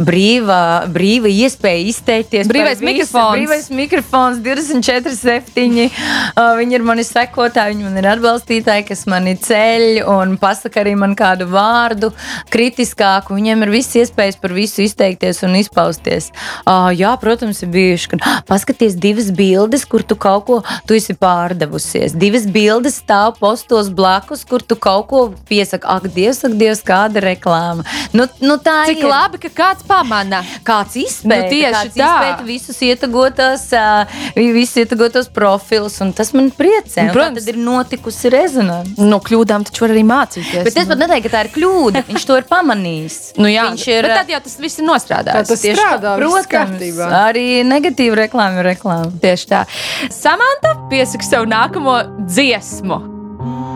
brīva, 0.07 0.61
brīva 0.93 1.31
iespēja 1.31 1.85
izteikties. 1.91 2.51
Brīvais 2.51 2.83
mikrofons. 2.85 3.37
Brīvais 3.37 3.69
mikrofons, 3.75 4.41
24, 4.45 5.17
7. 5.19 5.81
Uh, 5.83 6.53
viņi 6.59 6.79
ir 6.79 6.87
mani 6.87 7.05
sekotāji, 7.07 7.77
viņi 7.77 7.89
man 7.89 8.01
ir 8.01 8.11
atbalstītāji, 8.15 8.87
kas 8.91 9.05
mani 9.11 9.35
ceļ 9.41 10.03
un 10.13 10.37
pasaka 10.41 10.83
arī 10.83 10.95
man 10.99 11.17
kādu 11.19 11.49
vārdu 11.53 12.13
kritiskāku. 12.53 13.37
Viņiem 13.39 13.67
ir 13.67 13.75
viss 13.75 13.99
iespējas 13.99 14.39
par 14.43 14.55
visu 14.57 14.85
izteikties 14.87 15.43
un 15.47 15.57
izpausties. 15.61 16.31
Uh, 16.63 16.91
jā, 16.95 17.13
protams, 17.21 17.63
ir 17.65 17.73
bijuši, 17.75 18.13
ka 18.13 18.37
paskaties 18.49 18.97
divas 19.01 19.33
bildes, 19.35 19.87
kur 19.89 20.05
tu 20.07 20.19
kaut 20.19 20.47
ko 20.49 20.61
tu 20.89 20.97
esi 20.97 21.15
pārdevusies. 21.19 22.17
Divas 22.19 22.47
bildes 22.51 22.82
stāv 22.91 23.37
postos 23.39 23.89
blakus, 23.91 24.45
kur 24.49 24.61
tu 24.63 24.75
kaut 24.77 25.07
ko 25.09 25.21
piesaki. 25.49 25.85
Ak, 25.87 26.03
Dievs, 26.15 26.43
ak, 26.45 26.53
Dievs, 26.59 26.83
kāda 26.83 27.21
reklāma. 27.23 27.85
Nu, 28.13 28.27
nu, 28.41 28.57
tā 28.59 28.87
Cik 28.89 28.99
ir. 28.99 29.07
labi, 29.11 29.39
ka 29.39 29.49
kāds 29.49 29.85
pamana. 29.87 30.43
Kāds 30.65 30.97
izpēta, 30.97 31.45
Nu, 31.45 31.51
tieši 31.53 31.73
kāds 31.75 31.95
tā. 31.97 32.09
izpēta 32.09 32.45
visus 32.47 32.81
ietegotos, 32.83 33.67
uh, 33.73 34.05
visus 34.37 34.77
ietegotos 34.83 35.29
profilus, 35.29 36.01
un 36.01 36.13
tas 36.13 36.33
man 36.33 36.51
priecē. 36.51 37.03
Nu, 37.07 37.11
Un 37.13 37.15
protams. 37.15 37.45
Tad 37.45 37.55
ir 37.55 37.59
notikusi 37.61 38.31
rezonance. 38.33 38.97
No 39.03 39.19
kļūdām 39.21 39.65
taču 39.69 39.85
var 39.87 39.91
arī 39.95 40.05
mācīties. 40.09 40.65
Bet 40.65 40.77
es 40.77 40.87
pat 40.89 40.99
neteiktu, 40.99 41.29
ka 41.29 41.37
tā 41.37 41.45
ir 41.47 41.51
kļūda. 41.57 42.05
Viņš 42.09 42.25
to 42.27 42.37
ir 42.41 42.47
pamanījis. 42.51 43.19
Nu, 43.39 43.49
jā, 43.51 43.69
Viņš 43.71 43.87
ir. 43.89 44.03
bet 44.09 44.17
tad 44.23 44.29
jau 44.33 44.41
tas 44.47 44.57
viss 44.59 44.79
ir 44.79 44.87
nostrādājis. 44.89 45.35
Tā 45.35 45.53
tas 45.53 45.61
Tieši 45.63 45.77
strādā, 45.79 46.17
Protams, 46.17 46.99
arī 47.13 47.47
negatīva 47.67 48.17
reklāma 48.25 48.63
ir 48.63 48.69
reklāma. 48.73 49.11
Tieši 49.21 49.47
tā. 49.51 49.65
Samanta 50.11 50.75
piesaka 50.91 51.25
savu 51.27 51.47
nākamo 51.51 51.97
dziesmu. 52.27 52.72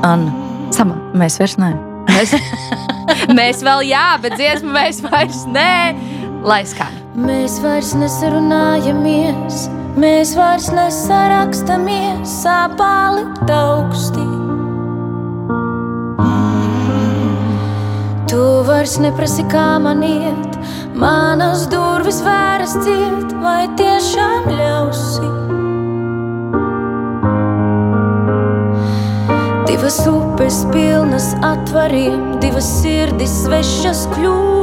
Anna, 0.06 0.32
Samanta. 0.72 1.18
mēs 1.18 1.38
vairs 1.40 1.56
neesam. 1.60 1.82
Mēs, 2.06 2.32
mēs 3.38 3.62
vēl 3.66 3.82
jā, 3.90 4.06
bet 4.22 4.36
dziesmu 4.38 4.72
mēs 4.76 5.02
vairs 5.04 5.42
nē. 5.50 5.74
Lai 6.46 6.62
skan. 6.68 6.94
Mēs 7.16 7.56
vairs 7.64 7.94
nesarunājamies, 7.96 9.66
mēs 9.96 10.34
vairs 10.36 10.68
nesarakstamies, 10.68 12.28
sāpāli 12.44 13.24
augstī. 13.56 14.26
Tu 18.28 18.44
vairs 18.68 18.98
neprasi, 19.00 19.46
kā 19.48 19.78
man 19.80 20.04
iet, 20.04 20.60
manas 20.92 21.64
durvis 21.72 22.20
vēras 22.26 22.76
ciet, 22.84 23.32
vai 23.40 23.64
tiešām 23.80 24.52
ļausi. 24.52 25.65
Divas 29.76 30.06
upes 30.08 30.64
pilnas 30.72 31.34
atvariem, 31.44 32.40
divas 32.40 32.64
sirdis 32.78 33.28
svešas 33.42 34.06
kļūst. 34.14 34.56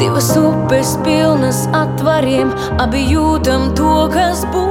Divas 0.00 0.30
upes 0.40 0.96
pilnas 1.04 1.68
atvariem, 1.76 2.48
abi 2.80 3.04
jūtam 3.10 3.76
to, 3.76 4.08
kas 4.14 4.40
būs. 4.56 4.64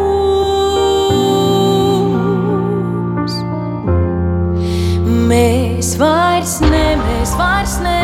Mēs 5.29 5.93
vairs 6.01 6.57
ne, 6.65 6.97
mēs 7.05 7.37
vairs 7.37 7.77
ne, 7.85 8.02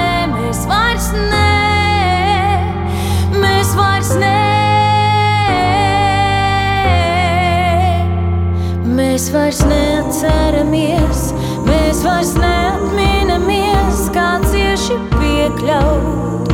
Mēs 9.19 9.33
vairs 9.35 9.57
neatceramies, 9.67 11.21
mēs 11.65 11.97
vairs 12.05 12.29
neatminamies, 12.39 13.97
kā 14.15 14.27
cieši 14.45 14.95
piekļaut. 15.11 16.53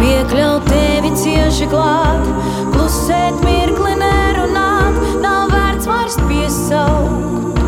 Piekļaut 0.00 0.66
tevi 0.66 1.12
cieši 1.22 1.70
klāt, 1.70 2.26
klusēt 2.74 3.38
mirkli 3.46 3.94
nerunāt, 4.02 4.98
nav 5.22 5.54
vērts 5.54 5.86
vairs 5.86 6.18
piesaukt. 6.26 7.62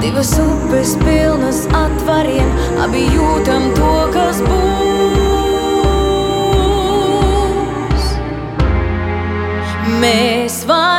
Divas 0.00 0.32
upes 0.46 0.96
pilnas 1.04 1.66
atvariem, 1.84 2.48
abi 2.88 3.10
jūtam 3.12 3.68
to, 3.76 3.92
kas 4.16 4.40
būs. 4.48 5.13
Mēs 10.04 10.66
vairs 10.68 10.93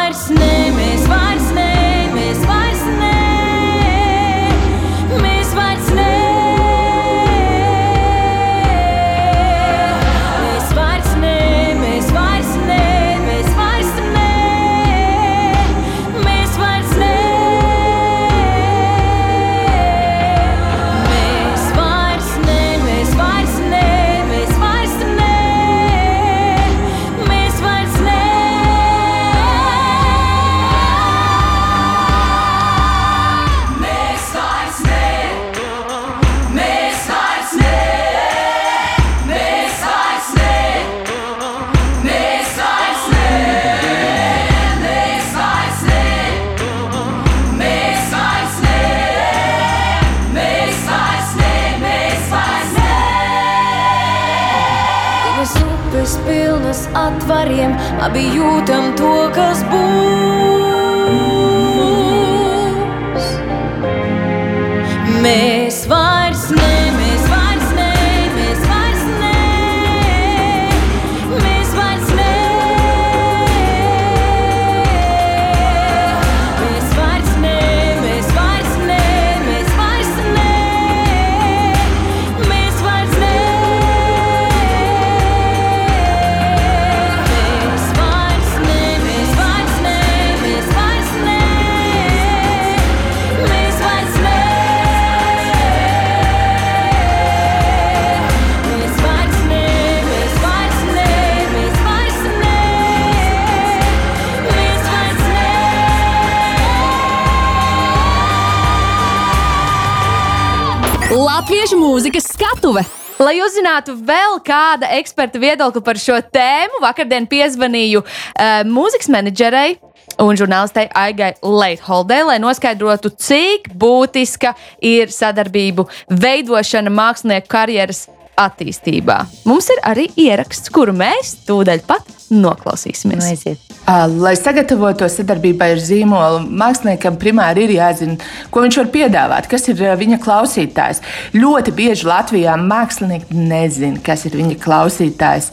Latviešu 111.15 111.77
mūzikas 111.79 112.25
skatuve. 112.33 112.81
Lai 113.23 113.37
uzzinātu 113.39 113.93
vēl 114.03 114.33
kāda 114.43 114.89
eksperta 114.97 115.39
viedokli 115.39 115.79
par 115.85 115.95
šo 116.01 116.17
tēmu, 116.19 116.81
vakardien 116.83 117.23
piezvanīju 117.31 118.01
uh, 118.03 118.57
mūzikas 118.67 119.07
menedžerei 119.13 119.77
un 120.19 120.35
žurnālistei 120.35 120.89
Aigai 120.91 121.31
Leitholdei, 121.39 122.19
lai 122.27 122.35
noskaidrotu, 122.43 123.13
cik 123.15 123.71
būtiska 123.79 124.57
ir 124.83 125.13
sadarbību 125.15 125.87
veidošana 126.11 126.91
mākslinieku 126.91 127.47
karjeras 127.47 128.09
attīstībā. 128.39 129.17
Mums 129.47 129.69
ir 129.73 129.81
arī 129.87 130.09
ieraksts, 130.19 130.71
kuru 130.73 130.95
mēs 130.97 131.35
tūdaļ 131.47 131.83
pat 131.87 132.11
noklausīsimies. 132.33 133.21
Nu, 133.21 133.31
aiziet. 133.31 133.75
Ā, 133.85 134.05
Lai 134.09 134.33
sagatavotos 134.37 135.17
sadarbībai 135.19 135.71
ar 135.75 135.81
zīmolu, 135.81 136.41
māksliniekam 136.61 137.19
primāri 137.21 137.67
ir 137.67 137.75
jāzina, 137.77 138.17
ko 138.51 138.63
viņš 138.65 138.79
var 138.81 138.89
piedāvāt, 138.95 139.49
kas 139.51 139.69
ir 139.71 139.83
viņa 139.99 140.19
klausītājs. 140.23 141.03
Ļoti 141.37 141.75
bieži 141.77 142.09
Latvijā 142.09 142.55
mākslinieki 142.61 143.37
nezina, 143.37 144.01
kas 144.05 144.25
ir 144.25 144.39
viņa 144.39 144.57
klausītājs. 144.63 145.51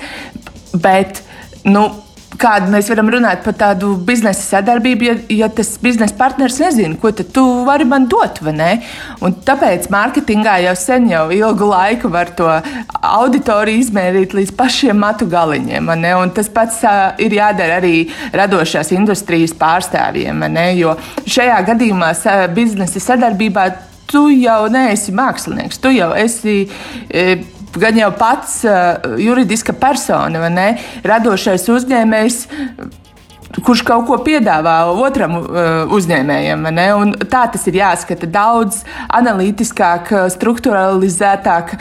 Bet, 0.80 1.20
nu, 1.68 1.90
Kādu 2.40 2.70
mēs 2.72 2.88
varam 2.88 3.10
runāt 3.12 3.42
par 3.44 3.54
tādu 3.58 3.92
biznesa 4.08 4.42
sadarbību, 4.56 5.04
ja, 5.04 5.14
ja 5.42 5.48
tas 5.52 5.74
biznesa 5.82 6.16
partneris 6.18 6.58
nezina, 6.62 6.96
ko 7.00 7.12
tu 7.12 7.44
vari 7.66 7.84
man 7.88 8.06
dot, 8.10 8.40
tāpēc 9.46 9.88
mārketingā 9.92 10.56
jau 10.64 10.74
sen, 10.78 11.10
jau 11.12 11.26
ilgu 11.34 11.68
laiku 11.68 12.10
var 12.12 12.32
to 12.38 12.48
auditoriju 13.02 13.84
izmērīt 13.84 14.36
līdz 14.38 14.54
pašiem 14.56 14.98
matu 15.02 15.28
galiņiem. 15.30 15.92
tas 16.34 16.48
pats 16.52 16.80
uh, 16.88 17.12
ir 17.22 17.36
jādara 17.36 17.80
arī 17.82 18.08
radošās 18.32 18.92
industrijas 18.96 19.54
pārstāvjiem, 19.58 20.44
jo 20.78 20.96
šajā 21.26 21.62
gadījumā 21.72 22.12
sa- 22.18 22.46
biznesa 22.52 23.00
sadarbībā 23.02 23.70
tu 24.12 24.28
jau 24.34 24.66
neesi 24.72 25.12
mākslinieks, 25.16 25.80
tu 25.80 25.92
jau 25.94 26.12
esi. 26.18 26.62
E, 27.08 27.42
Gan 27.80 27.96
jau 27.96 28.10
pats 28.18 28.58
uh, 28.68 29.14
juridiska 29.20 29.72
persona, 29.72 30.42
vai 30.42 30.50
ne? 30.52 30.66
Radošais 31.08 31.64
uzņēmējs, 31.72 32.36
kurš 33.64 33.84
kaut 33.88 34.04
ko 34.08 34.18
piedāvā 34.24 34.74
otram 34.92 35.38
uh, 35.40 35.94
uzņēmējam. 35.96 36.66
Tā 37.32 37.46
tas 37.54 37.64
ir 37.70 37.80
jāskata 37.80 38.28
daudz 38.28 38.82
analītiskāk, 39.08 40.12
uh, 40.12 40.26
struktūralizētāk, 40.32 41.76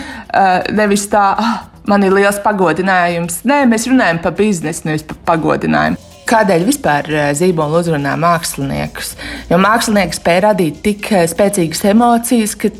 nevis 0.78 1.10
tā, 1.12 1.26
ah, 1.36 1.60
man 1.92 2.08
ir 2.08 2.16
liels 2.16 2.40
pagodinājums. 2.44 3.42
Nē, 3.48 3.66
mēs 3.72 3.90
runājam 3.92 4.22
par 4.24 4.38
biznesu, 4.38 4.88
nevis 4.88 5.06
par 5.08 5.20
pagodinājumu. 5.34 6.00
Kādēļ 6.32 6.64
vispār 6.64 7.10
eh, 7.12 7.30
zīmola 7.36 7.82
uzrunā 7.82 8.14
māksliniekus? 8.20 9.16
Jo 9.50 9.58
mākslinieks 9.60 10.22
spēj 10.22 10.40
radīt 10.46 10.78
tik 10.86 11.10
eh, 11.12 11.26
spēcīgas 11.28 11.84
emocijas, 11.92 12.56
ka 12.56 12.72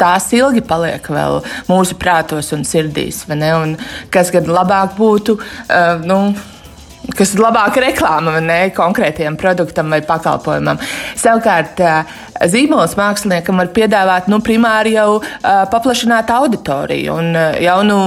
tās 0.00 0.30
ilgi 0.36 0.64
paliek 0.66 1.04
vēl 1.12 1.42
mūsu 1.68 1.98
prātos 2.00 2.52
un 2.56 2.64
sirdīs. 2.68 3.26
Un 3.30 3.76
kas 4.12 4.32
gan 4.34 4.48
labāk 4.48 4.96
būtu? 4.98 5.36
Uh, 5.68 6.00
nu, 6.08 6.22
kas 7.16 7.34
ir 7.34 7.42
labāka 7.42 7.82
reklāma 7.82 8.38
ne, 8.44 8.58
konkrētajam 8.76 9.38
produktam 9.40 9.92
vai 9.92 10.00
pakalpojumam. 10.06 10.80
Savukārt, 11.18 11.80
ā, 11.80 12.02
zīmols 12.50 12.96
māksliniekam 12.98 13.60
var 13.60 13.72
piedāvāt 13.76 14.28
nu, 14.30 14.40
primāri 14.44 14.96
jau 14.96 15.20
ā, 15.20 15.64
paplašinātu 15.72 16.36
auditoriju 16.36 17.16
un 17.16 17.40
jaunu 17.64 17.98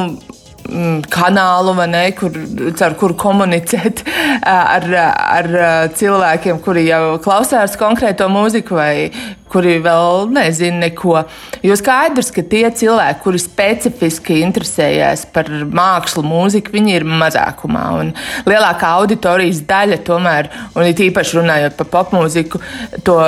mm, 0.70 1.04
kanālu, 1.14 1.76
ne, 1.90 2.06
kur, 2.18 2.38
ar 2.86 2.98
kuru 3.00 3.18
komunicēt 3.20 4.06
ar, 4.50 4.90
ar 4.94 5.52
cilvēkiem, 5.98 6.62
kuri 6.64 6.88
jau 6.90 7.18
klausās 7.24 7.78
konkrēto 7.80 8.30
mūziku 8.32 8.80
vai 8.80 8.96
kuri 9.54 9.78
vēl 9.84 10.32
nezina 10.34 10.88
neko. 10.88 11.20
Jo 11.64 11.78
skaidrs, 11.80 12.32
ka 12.34 12.44
tie 12.50 12.66
cilvēki, 12.74 13.22
kuri 13.24 13.42
specifiski 13.42 14.40
interesējas 14.42 15.28
par 15.34 15.50
mākslu, 15.50 16.26
mūziku, 16.26 16.74
viņi 16.74 16.98
ir 16.98 17.08
mazākumā. 17.08 17.86
Un 18.02 18.14
lielākā 18.50 18.94
auditorijas 19.00 19.64
daļa 19.70 20.02
tomēr, 20.08 20.50
un 20.74 20.90
it 20.90 21.02
īpaši 21.04 21.40
runājot 21.40 21.78
par 21.80 21.92
popmūziku, 21.94 22.62
to, 23.06 23.20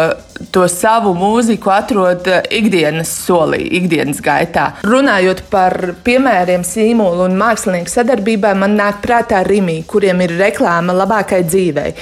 to 0.55 0.65
savu 0.71 1.13
mūziku 1.17 1.71
atrod 1.75 2.27
eh, 2.31 2.43
ikdienas 2.59 3.11
solī, 3.25 3.61
ikdienas 3.79 4.21
gaitā. 4.25 4.71
Runājot 4.85 5.45
par 5.51 5.77
piemēriem 6.05 6.65
sīmolu 6.67 7.29
un 7.29 7.37
mākslinieku 7.39 7.91
sadarbībā, 7.91 8.55
man 8.57 8.77
nāk 8.79 9.03
prātā 9.05 9.43
Rimī, 9.45 9.81
kuriem 9.87 10.25
ir 10.25 10.39
reklāma 10.41 10.95
labākai 10.95 11.43
dzīvei. 11.45 11.93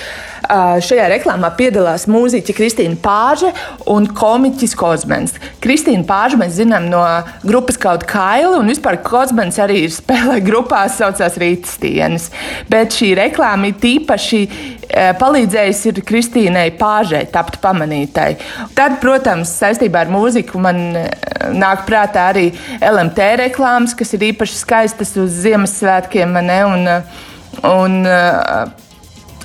Šajā 0.43 1.05
reklāmā 1.07 1.53
piedalās 1.55 2.03
mūziķi 2.11 2.53
Kristīna 2.57 2.97
Pāža 2.99 3.53
un 3.89 4.09
komiķis 4.11 4.73
Kozmens. 4.75 5.37
Kristīna 5.63 6.03
Pāža 6.07 6.39
mēs 6.41 6.57
zinām 6.57 6.89
no 6.91 7.01
grupas 7.47 7.79
kaut 7.79 8.03
kaili, 8.09 8.57
un 8.59 8.67
vispār 8.67 8.99
Kozmens 9.05 9.59
arī 9.63 9.85
ir 9.85 9.93
spēlē 9.95 10.41
grupā, 10.43 10.83
saucās 10.91 11.39
Rītas 11.39 11.79
dienas. 11.81 12.27
Bet 12.71 12.91
šī 12.97 13.13
reklāma 13.21 13.71
ir 13.71 13.79
tīpaši 13.81 14.41
eh, 14.43 15.13
palīdzējusi 15.21 15.89
ir 15.93 16.03
Kristīnai 16.11 16.67
Pāžai 16.75 17.23
tapt 17.31 17.61
pamanītai. 17.63 18.29
Tad, 18.75 18.99
protams, 19.03 19.55
saistībā 19.63 20.03
ar 20.03 20.13
mūziku 20.13 20.59
man 20.61 20.85
eh, 20.99 21.09
nāk 21.55 21.87
prātā 21.87 22.27
arī 22.33 22.49
LMT 22.83 23.33
reklāmas, 23.45 23.95
kas 23.95 24.11
ir 24.17 24.27
īpaši 24.33 24.59
skaistas 24.59 25.15
uz 25.15 25.43
Ziemassvētkiem. 25.47 26.39
ne, 26.43 26.63
Un, 26.67 26.87
eh, 26.87 27.01
un, 27.63 28.05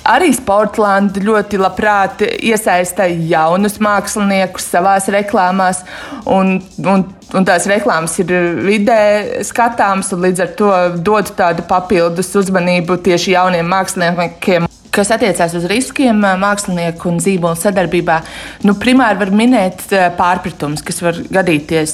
Arī 0.09 0.31
Sportlanda 0.33 1.21
ļoti 1.21 1.59
labprāt 1.61 2.23
iesaista 2.25 3.05
jaunus 3.05 3.77
māksliniekus 3.83 4.65
savā 4.71 4.95
reklāmās, 5.13 5.83
un, 6.25 6.55
un, 6.81 7.03
un 7.37 7.45
tās 7.45 7.67
reklāmas 7.69 8.15
ir 8.23 8.33
vidē 8.65 9.43
skatāmas, 9.45 10.09
un 10.15 10.25
līdz 10.25 10.41
ar 10.45 10.55
to 10.57 10.71
dod 11.05 11.29
tādu 11.37 11.65
papildus 11.69 12.33
uzmanību 12.41 12.97
tieši 13.05 13.35
jauniem 13.35 13.69
māksliniekiem. 13.69 14.65
Kas 14.89 15.11
attiecās 15.13 15.53
uz 15.53 15.67
riskiem 15.69 16.25
mākslinieku 16.41 17.11
un 17.11 17.21
zīmolu 17.21 17.59
sadarbībā, 17.61 18.17
nu, 18.65 18.73
primāri 18.81 19.21
var 19.21 19.29
minēt 19.29 19.85
pārpratums, 20.17 20.81
kas 20.85 21.03
var 21.05 21.21
gadīties 21.29 21.93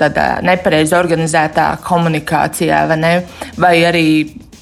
tādā 0.00 0.28
nepareizi 0.44 0.92
organizētā 0.98 1.72
komunikācijā, 1.88 2.84
vai, 2.92 3.00
ne? 3.00 3.16
vai 3.56 3.74
arī 3.88 4.06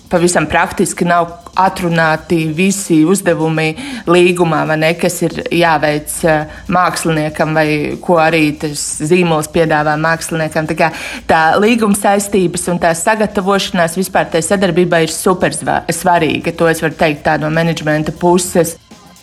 pavisam 0.08 0.46
praktiski 0.48 1.04
nav 1.08 1.47
atrunāti 1.58 2.44
visi 2.54 3.00
uzdevumi 3.08 3.68
līgumā, 4.08 4.62
ne, 4.78 4.92
kas 4.98 5.20
ir 5.26 5.34
jāveic 5.54 6.14
eh, 6.28 6.58
māksliniekam, 6.74 7.54
vai 7.56 7.68
ko 8.02 8.18
arī 8.22 8.52
tas 8.62 8.84
zīmols 9.08 9.50
piedāvā 9.54 9.96
māksliniekam. 10.00 10.68
Tā, 10.70 10.90
tā 11.28 11.42
līguma 11.60 11.98
saistības 11.98 12.68
un 12.72 12.80
tā 12.82 12.94
sagatavošanās 12.96 13.98
vispār 13.98 14.30
tai 14.32 14.42
sadarbībai 14.44 15.04
ir 15.06 15.14
super 15.14 15.54
svarīga. 15.54 16.54
To 16.58 16.70
es 16.70 16.82
varu 16.84 16.98
teikt 16.98 17.24
tā 17.26 17.38
no 17.42 17.50
menedžmenta 17.54 18.14
puses. 18.20 18.76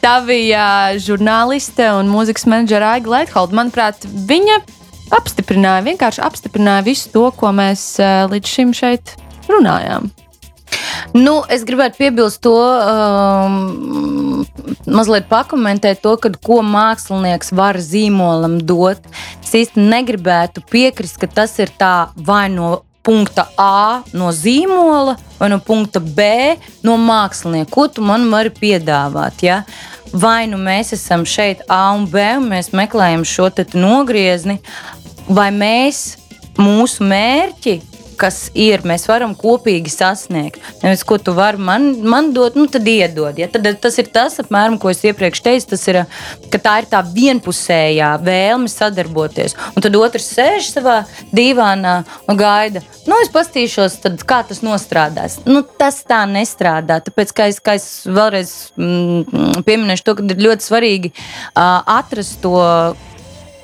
Tā 0.03 0.19
bija 0.21 0.93
žurnāliste 1.01 1.87
un 1.97 2.11
mūzikas 2.11 2.45
menedžera 2.51 2.91
Aiga 2.97 3.09
Leitholda. 3.15 3.57
Manuprāt, 3.57 4.05
viņa 4.05 4.59
apstiprināja, 5.15 5.85
vienkārši 5.87 6.21
apstiprināja 6.25 6.85
visu 6.85 7.09
to, 7.15 7.29
ko 7.39 7.55
mēs 7.55 7.95
eh, 8.03 8.27
līdz 8.29 8.53
šim 8.57 8.75
šeit 8.75 9.15
runājām. 9.49 10.11
Nu, 11.15 11.41
es 11.49 11.63
gribētu 11.67 11.99
piebilst 11.99 12.41
to, 12.45 12.55
um, 12.55 14.45
mazliet 14.87 15.29
pakomentēt 15.29 16.01
to, 16.03 16.15
kad, 16.21 16.37
ko 16.43 16.61
mākslinieks 16.65 17.53
var 17.55 17.79
zīmolam 17.81 18.59
dot. 18.63 19.05
Es 19.43 19.53
īsti 19.55 19.83
negribētu 19.83 20.65
piekrist, 20.71 21.19
ka 21.21 21.29
tas 21.31 21.55
ir 21.61 21.71
tā 21.79 22.09
vai 22.15 22.47
no 22.53 22.81
punkta 23.05 23.45
A 23.61 24.01
no 24.17 24.31
zīmola 24.33 25.15
vai 25.37 25.49
no 25.51 25.59
punkta 25.61 26.01
B 26.01 26.55
no 26.85 26.97
mākslinieka. 26.97 27.69
Ko 27.71 27.87
tu 27.87 28.05
man 28.05 28.25
vari 28.31 28.51
piedāvāt? 28.53 29.45
Ja? 29.45 29.61
Vai 30.13 30.45
nu 30.49 30.57
mēs 30.61 30.93
esam 30.95 31.25
šeit 31.27 31.61
A 31.69 31.91
un 31.93 32.07
B 32.09 32.23
un 32.39 32.49
mēs 32.49 32.71
meklējam 32.73 33.25
šo 33.27 33.51
te 33.53 33.67
nogriezni, 33.77 34.57
vai 35.29 35.51
mēs 35.53 36.15
mūsu 36.57 37.05
mērķi 37.05 37.81
kas 38.19 38.49
ir, 38.57 38.83
mēs 38.87 39.07
varam 39.09 39.35
kopīgi 39.37 39.91
sasniegt. 39.91 40.61
Nevis, 40.83 41.03
ko 41.07 41.17
tu 41.21 41.33
vari 41.35 41.61
man, 41.61 41.87
man 42.05 42.31
dot, 42.35 42.57
nu 42.59 42.67
tad 42.71 42.87
iedod. 42.87 43.37
Ja? 43.39 43.49
Tad, 43.51 43.67
tas 43.83 43.99
ir 44.01 44.09
tas, 44.13 44.37
apmēram, 44.43 44.77
ko 44.81 44.91
es 44.91 45.03
iepriekš 45.05 45.43
teicu, 45.45 45.69
tas 45.73 45.85
ir, 45.91 46.01
ka 46.53 46.61
tā 46.61 46.75
ir 46.81 46.89
tā 46.91 47.01
vienpusējā 47.05 48.11
vēlme 48.25 48.71
sadarboties. 48.71 49.57
Un 49.75 49.85
tad 49.85 49.97
otrs 49.99 50.29
sēž 50.35 50.71
savā 50.73 51.01
dīvānā 51.35 51.95
un 52.29 52.39
gaida. 52.39 52.83
Nu, 53.05 53.17
es 53.23 53.31
paskatīšos, 53.33 53.99
tad, 54.05 54.21
kā 54.27 54.41
tas 54.47 54.63
nostrādās. 54.65 55.39
Nu, 55.47 55.63
tas 55.63 56.01
tā 56.07 56.23
nestrādā. 56.29 57.01
Tāpēc, 57.05 57.33
kā 57.35 57.49
es, 57.51 57.59
kā 57.63 57.77
es 57.79 57.89
vēlreiz 58.07 58.55
mm, 58.79 59.65
pieminēšu 59.67 60.07
to, 60.07 60.17
ka 60.17 60.29
ir 60.29 60.45
ļoti 60.47 60.69
svarīgi 60.69 61.13
uh, 61.13 61.83
atrast 61.97 62.41
to 62.43 62.55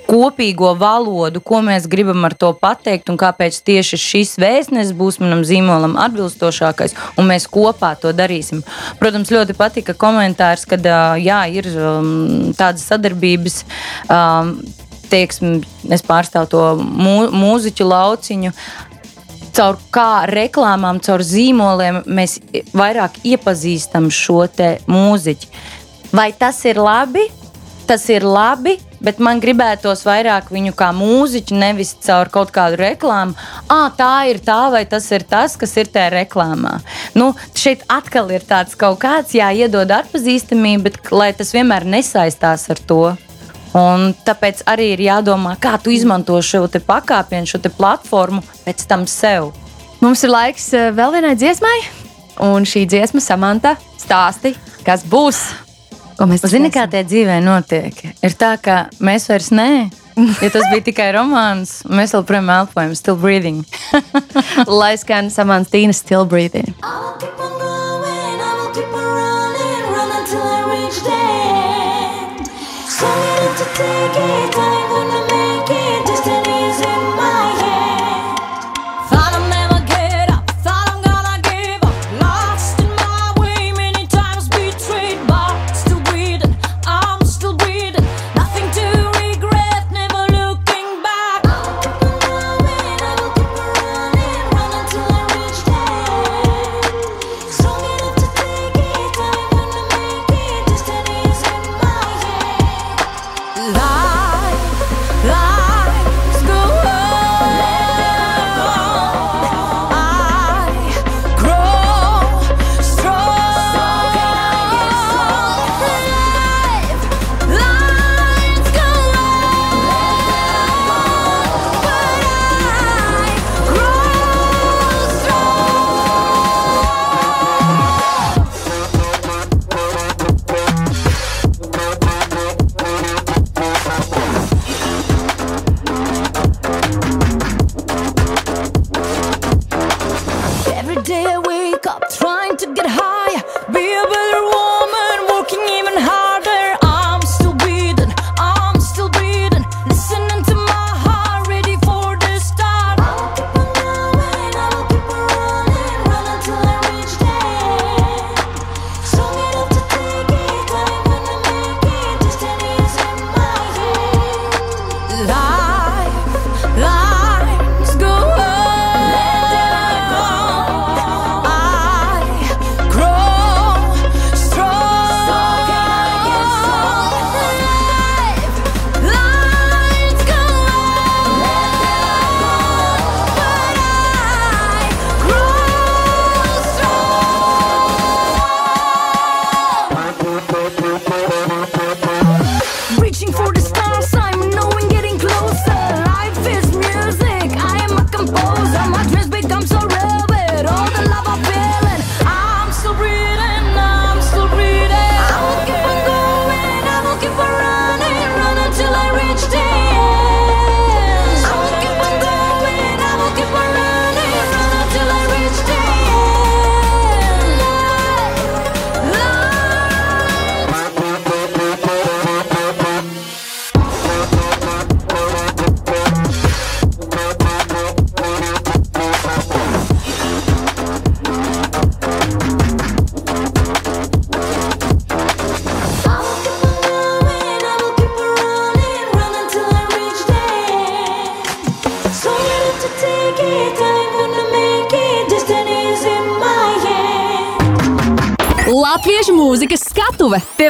kopīgo 0.07 0.73
valodu, 0.79 1.41
ko 1.43 1.61
mēs 1.65 1.87
gribam 1.91 2.25
ar 2.27 2.35
to 2.37 2.51
pateikt, 2.57 3.09
un 3.11 3.19
kāpēc 3.21 3.57
tieši 3.67 3.99
šis 4.01 4.35
vēstnesis 4.41 4.93
būs 4.97 5.19
manam 5.23 5.43
zīmolam 5.47 5.97
atbilstošākais, 6.01 6.95
un 7.21 7.29
mēs 7.31 7.47
kopā 7.51 7.93
to 8.01 8.13
darīsim. 8.15 8.63
Protams, 8.99 9.31
ļoti 9.33 9.55
patika 9.57 9.95
komentārs, 9.97 10.67
ka 10.69 10.79
jā, 11.21 11.41
ir 11.53 11.71
um, 11.75 12.51
tādas 12.57 12.85
sadarbības. 12.91 13.61
Teiksim, 15.11 15.59
es 15.91 16.03
pārstāvu 16.07 16.47
to 16.47 16.61
mū, 16.79 17.15
mūziķu 17.35 17.83
lauciņu, 17.83 18.53
caur 19.57 19.79
kā 19.91 20.23
reklāmām, 20.31 21.01
caur 21.03 21.23
zīmoliem 21.27 21.99
mēs 22.07 22.37
vairāk 22.71 23.19
iepazīstam 23.27 24.07
šo 24.07 24.45
mūziķu. 24.87 25.51
Vai 26.15 26.31
tas 26.31 26.63
ir 26.67 26.79
labi? 26.79 27.27
Tas 27.87 28.07
ir 28.07 28.23
labi, 28.23 28.77
bet 29.01 29.19
man 29.23 29.41
gribētos 29.41 30.03
vairāk 30.07 30.51
viņu 30.53 30.75
kā 30.77 30.91
mūziķu, 30.95 31.57
nevis 31.57 31.95
caur 32.05 32.29
kaut 32.33 32.53
kādu 32.55 32.79
reklāmu. 32.81 33.35
Ah, 33.71 33.89
tā 33.97 34.29
ir 34.31 34.41
tā, 34.45 34.59
vai 34.73 34.83
tas 34.89 35.09
ir 35.11 35.25
tas, 35.27 35.57
kas 35.59 35.75
ir 35.81 35.89
tajā 35.91 36.13
reklāmā. 36.15 36.77
Nu, 37.17 37.31
šeit 37.57 37.83
atkal 37.91 38.31
ir 38.33 38.45
tāds 38.47 38.77
kaut 38.79 39.01
kāds 39.01 39.35
jāiedod 39.37 39.91
atpazīstamība, 40.01 40.89
bet 40.89 41.11
lai 41.13 41.31
tas 41.37 41.53
vienmēr 41.55 41.87
nesaistās 41.97 42.69
ar 42.71 42.81
to. 42.87 43.03
Un 43.77 44.11
tāpēc 44.27 44.65
arī 44.67 44.89
ir 44.97 45.05
jādomā, 45.05 45.55
kā 45.61 45.77
tu 45.79 45.93
izmanto 45.95 46.35
šo 46.43 46.65
pakāpienu, 46.67 47.47
šo 47.47 47.61
platformu 47.71 48.43
pēc 48.65 48.83
tam 48.89 49.07
sev. 49.07 49.53
Mums 50.03 50.25
ir 50.25 50.33
laiks 50.33 50.71
eh, 50.75 50.89
vēl 50.91 51.15
vienai 51.15 51.35
dziesmai, 51.39 51.77
un 52.43 52.67
šī 52.67 52.83
dziesma 52.89 53.23
samanta 53.23 53.77
stāsti, 54.01 54.55
kas 54.83 55.05
būs. 55.07 55.70
Ko 56.21 56.27
mēs 56.29 56.43
Zini, 56.45 56.69
kā 56.69 56.83
tie 56.85 56.99
dzīvē 57.01 57.39
notiek? 57.41 57.97
Ir 58.21 58.33
tā, 58.37 58.51
ka 58.61 58.75
mēs 59.01 59.23
vairs 59.25 59.47
nē. 59.49 59.69
Ja 60.37 60.49
tas 60.53 60.67
bija 60.69 60.83
tikai 60.85 61.07
romāns, 61.15 61.79
mēs 61.89 62.13
joprojām 62.13 62.51
elpojam, 62.53 62.93
still 62.93 63.17
breathing. 63.17 63.63
Lai 64.81 64.91
skan 65.01 65.31
samanta 65.33 65.73
Tīna 65.73 65.95
Still 65.97 66.27
Breathing. 66.29 66.75
I'll 66.83 67.17
keep 67.17 67.41
on 67.41 67.57
going, 67.57 68.37
I 68.37 68.53
will 68.59 68.69
keep 68.75 68.93
on 68.93 69.09
running, 69.17 69.83
run 69.95 70.13
until 70.19 70.45
I 70.45 70.61
reach 70.69 71.01
the 71.01 71.17
end. 72.37 72.53
Strong 72.85 73.25
enough 73.25 73.57
to 73.57 73.65
take 73.81 74.61
it, 74.61 74.80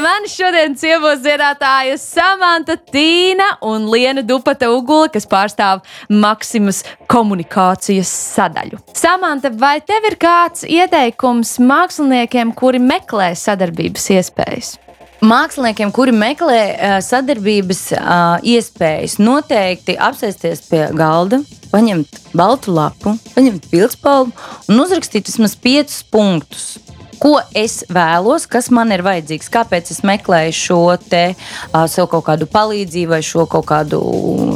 manis 0.01 0.33
šodien 0.33 0.73
ciemos 0.79 1.21
dziedātāja 1.21 1.97
Samanta 2.01 2.75
Tīna 2.75 3.47
un 3.65 3.85
Liena 3.91 4.23
Dupata 4.25 4.69
Ugula, 4.73 5.09
kas 5.13 5.27
pārstāv 5.29 5.83
Maksimas 6.09 6.81
komunikācijas 7.11 8.09
sadaļu. 8.35 8.81
Samanta, 8.97 9.51
vai 9.53 9.77
tev 9.85 10.07
ir 10.09 10.17
kāds 10.21 10.65
ieteikums 10.65 11.57
māksliniekiem, 11.61 12.53
kuri 12.57 12.81
meklē 12.81 13.31
sadarbības 13.37 14.09
iespējas? 14.17 14.75
Māksliniekiem, 15.21 15.91
kuri 15.93 16.15
meklē 16.17 16.61
uh, 16.71 16.97
sadarbības 17.05 17.81
uh, 17.93 18.39
iespējas, 18.41 19.19
noteikti 19.21 19.99
apsēsties 20.01 20.65
pie 20.71 20.87
galda, 20.97 21.43
paņemt 21.69 22.23
baltu 22.33 22.73
lapu, 22.73 23.13
paņemt 23.35 23.69
pildspalvu 23.69 24.33
un 24.65 24.81
uzrakstīt 24.81 25.29
vismaz 25.29 25.53
piecus 25.61 26.01
punktus. 26.09 26.71
Ko 27.21 27.35
es 27.53 27.83
vēlos, 27.91 28.47
kas 28.49 28.71
man 28.73 28.89
ir 28.95 29.03
vajadzīgs, 29.05 29.51
kāpēc 29.53 29.91
es 29.93 30.01
meklēju 30.07 30.55
šo 30.57 30.81
te 31.05 31.23
uh, 31.35 31.85
sev 31.85 32.09
kaut 32.09 32.25
kādu 32.31 32.47
palīdzību 32.49 33.13
vai 33.13 33.21
šo 33.25 33.45
kaut 33.49 33.67
kādu 33.69 33.99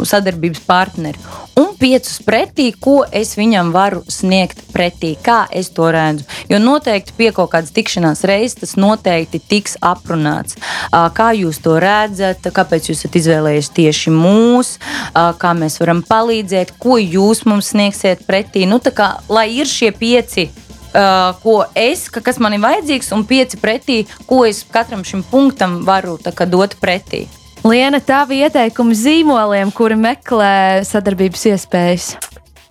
sadarbības 0.07 0.63
partneri. 0.66 1.22
Un 1.55 1.76
piecus 1.80 2.18
pretī, 2.26 2.72
ko 2.74 3.03
es 3.16 3.36
viņam 3.38 3.70
varu 3.72 4.01
sniegt 4.11 4.63
pretī, 4.74 5.13
kā 5.22 5.45
es 5.53 5.70
to 5.78 5.91
redzu. 5.93 6.26
Jo 6.49 6.59
noteikti 6.59 7.13
pie 7.16 7.30
kaut 7.36 7.53
kādas 7.53 7.72
tikšanās 7.76 8.26
reizes 8.28 8.57
tas 8.63 8.76
noteikti 8.82 9.39
tiks 9.39 9.78
aprunāts. 9.86 10.57
Ā, 10.89 11.05
Kā 11.16 11.30
jūs 11.38 11.61
to 11.63 11.78
redzat, 11.80 12.49
kāpēc 12.51 12.89
jūs 12.89 13.05
esat 13.05 13.16
izvēlējies 13.22 13.72
tieši 13.78 14.11
mūs, 14.11 14.76
ā, 15.13 15.30
kā 15.39 15.53
mēs 15.55 15.78
varam 15.80 16.01
palīdzēt, 16.03 16.76
ko 16.82 16.97
jūs 16.99 17.45
mums 17.47 17.72
sniegsiet 17.72 18.26
pretī. 18.28 18.66
Nu, 18.68 18.82
kā, 18.82 19.16
lai 19.30 19.51
ir 19.61 19.70
šie 19.70 19.93
pieci. 19.95 20.49
Uh, 20.95 21.33
ko 21.43 21.55
es, 21.75 22.05
ka, 22.07 22.21
kas 22.23 22.37
man 22.39 22.53
ir 22.55 22.61
vajadzīgs, 22.63 23.09
un 23.11 23.25
pieci 23.27 23.57
pretī, 23.59 23.97
ko 24.29 24.45
es 24.47 24.61
katram 24.63 25.01
šim 25.03 25.25
punktam 25.27 25.81
varu 25.83 26.15
kā, 26.23 26.47
dot 26.47 26.77
pretī. 26.79 27.25
Liena, 27.65 27.99
tavi 27.99 28.39
ieteikumi 28.45 28.95
zīmoliem, 28.95 29.73
kuri 29.75 29.97
meklē 29.99 30.85
sadarbības 30.87 31.43
iespējas. 31.51 32.07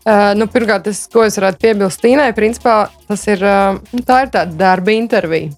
Uh, 0.05 0.33
nu, 0.39 0.47
pirmkārt, 0.49 0.87
tas, 0.89 1.03
ko 1.13 1.27
es 1.27 1.37
varētu 1.37 1.61
piebilst 1.67 2.01
Tīnai, 2.01 2.31
principā 2.37 2.87
tas 3.09 3.29
ir, 3.29 3.45
uh, 3.45 3.77
nu, 3.93 4.01
tā 4.07 4.23
ir 4.25 4.33
tāda 4.33 4.57
darba 4.57 4.97
intervija. 4.97 5.53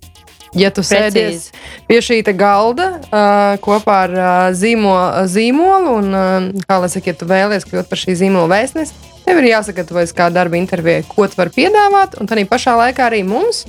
Ja 0.56 0.70
tu 0.72 0.80
Precīzi. 0.80 1.12
sēdies 1.12 1.50
pie 1.88 1.98
šī 2.00 2.20
galda, 2.36 2.86
uh, 3.06 3.56
kopā 3.62 3.96
ar 4.06 4.14
uh, 4.16 4.28
zīmo, 4.56 4.94
zīmolu. 5.28 5.96
Un, 6.00 6.14
uh, 6.16 6.64
kā 6.64 6.78
lai 6.80 6.88
saka, 6.92 7.12
ja 7.12 7.18
tu 7.20 7.28
vēlies 7.28 7.66
kļūt 7.68 7.90
par 7.90 8.00
šī 8.00 8.16
zīmola 8.22 8.48
vēstnesi, 8.54 8.94
tev 9.26 9.40
ir 9.42 9.50
jāsagatavojas 9.52 10.14
kā 10.16 10.30
darba 10.32 10.56
intervijai, 10.56 11.04
ko 11.08 11.26
tu 11.28 11.36
vari 11.36 11.52
piedāvāt. 11.58 12.16
Un 12.20 12.30
tā 12.30 12.40
pašā 12.48 12.76
laikā 12.80 13.10
arī 13.10 13.20
mums, 13.26 13.64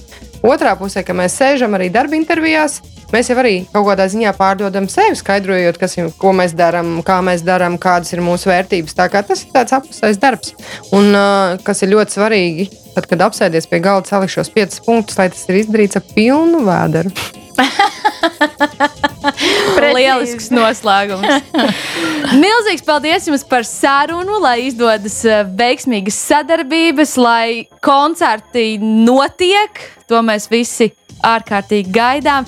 otrā 0.46 0.78
pusē, 0.80 1.04
kad 1.04 1.18
mēs 1.18 1.36
sēžam 1.36 1.76
arī 1.76 1.90
darba 1.92 2.16
intervijās, 2.16 2.80
mēs 3.12 3.32
jau 3.32 3.38
arī 3.42 3.56
kaut 3.74 3.88
kādā 3.90 4.08
ziņā 4.12 4.32
pārdodam 4.38 4.88
sevi, 4.92 5.16
skaidrojot, 5.20 5.78
kas, 5.82 5.98
ir- 5.98 6.12
ko 6.20 6.32
mēs 6.32 6.56
darām, 6.56 7.02
kā 7.04 7.20
mēs 7.26 7.44
darām, 7.44 7.76
kādas 7.78 8.14
ir 8.14 8.24
mūsu 8.24 8.48
vērtības. 8.52 8.96
Tā 8.96 9.10
kā 9.12 9.26
tas 9.28 9.44
ir 9.44 9.52
tāds 9.56 9.76
apusējs 9.76 10.20
darbs. 10.24 10.54
Un 10.96 11.12
uh, 11.16 11.58
kas 11.64 11.84
ir 11.84 11.92
ļoti 11.96 12.16
svarīgi, 12.20 12.70
tad, 12.98 13.10
kad 13.12 13.28
apsēdies 13.30 13.70
pie 13.70 13.80
galda, 13.84 14.10
salikt 14.10 14.34
šos 14.34 14.50
piecus 14.54 14.82
punktus, 14.86 15.18
lai 15.20 15.28
tas 15.34 15.44
ir 15.52 15.62
izdarīts 15.62 16.00
ar 16.00 16.06
pilnu 16.16 16.64
vēderu. 16.66 17.14
Lielisks 19.98 20.50
noslēgums. 20.54 21.28
Milzīgs 22.44 22.86
paldies 22.86 23.28
jums 23.30 23.44
par 23.50 23.64
sarunu, 23.68 24.36
lai 24.44 24.58
izdodas 24.68 25.18
eh, 25.26 25.44
veiksmīgas 25.58 26.18
sadarbības, 26.32 27.16
lai 27.22 27.48
koncerti 27.86 28.66
notiek. 28.82 29.72
To 30.10 30.18
mēs 30.26 30.50
visi 30.52 30.92
ārkārtīgi 31.26 31.94
gaidām. 31.94 32.46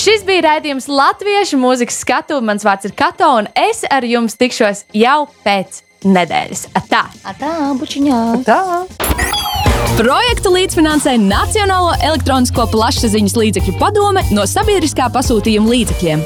Šis 0.00 0.22
bija 0.26 0.46
raidījums 0.46 0.88
Latviešu 0.88 1.58
mūzikas 1.60 2.00
skatu. 2.04 2.40
Mans 2.44 2.64
vārds 2.66 2.88
ir 2.88 2.94
Kato, 2.96 3.28
un 3.42 3.50
es 3.58 3.82
ar 3.90 4.06
jums 4.06 4.38
tikšos 4.40 4.86
jau 4.96 5.24
pēc 5.44 5.82
nedēļas. 6.06 6.68
Atā! 6.78 7.04
Tā, 7.40 7.54
bučiņā. 7.80 8.20
Tā! 8.46 8.60
Projektu 10.00 10.52
līdzfinansē 10.52 11.14
Nacionālo 11.20 11.94
elektronisko 12.04 12.66
plašsaziņas 12.72 13.36
līdzekļu 13.36 13.74
padome 13.80 14.24
no 14.34 14.44
sabiedriskā 14.48 15.08
pasūtījuma 15.14 15.72
līdzekļiem. 15.72 16.24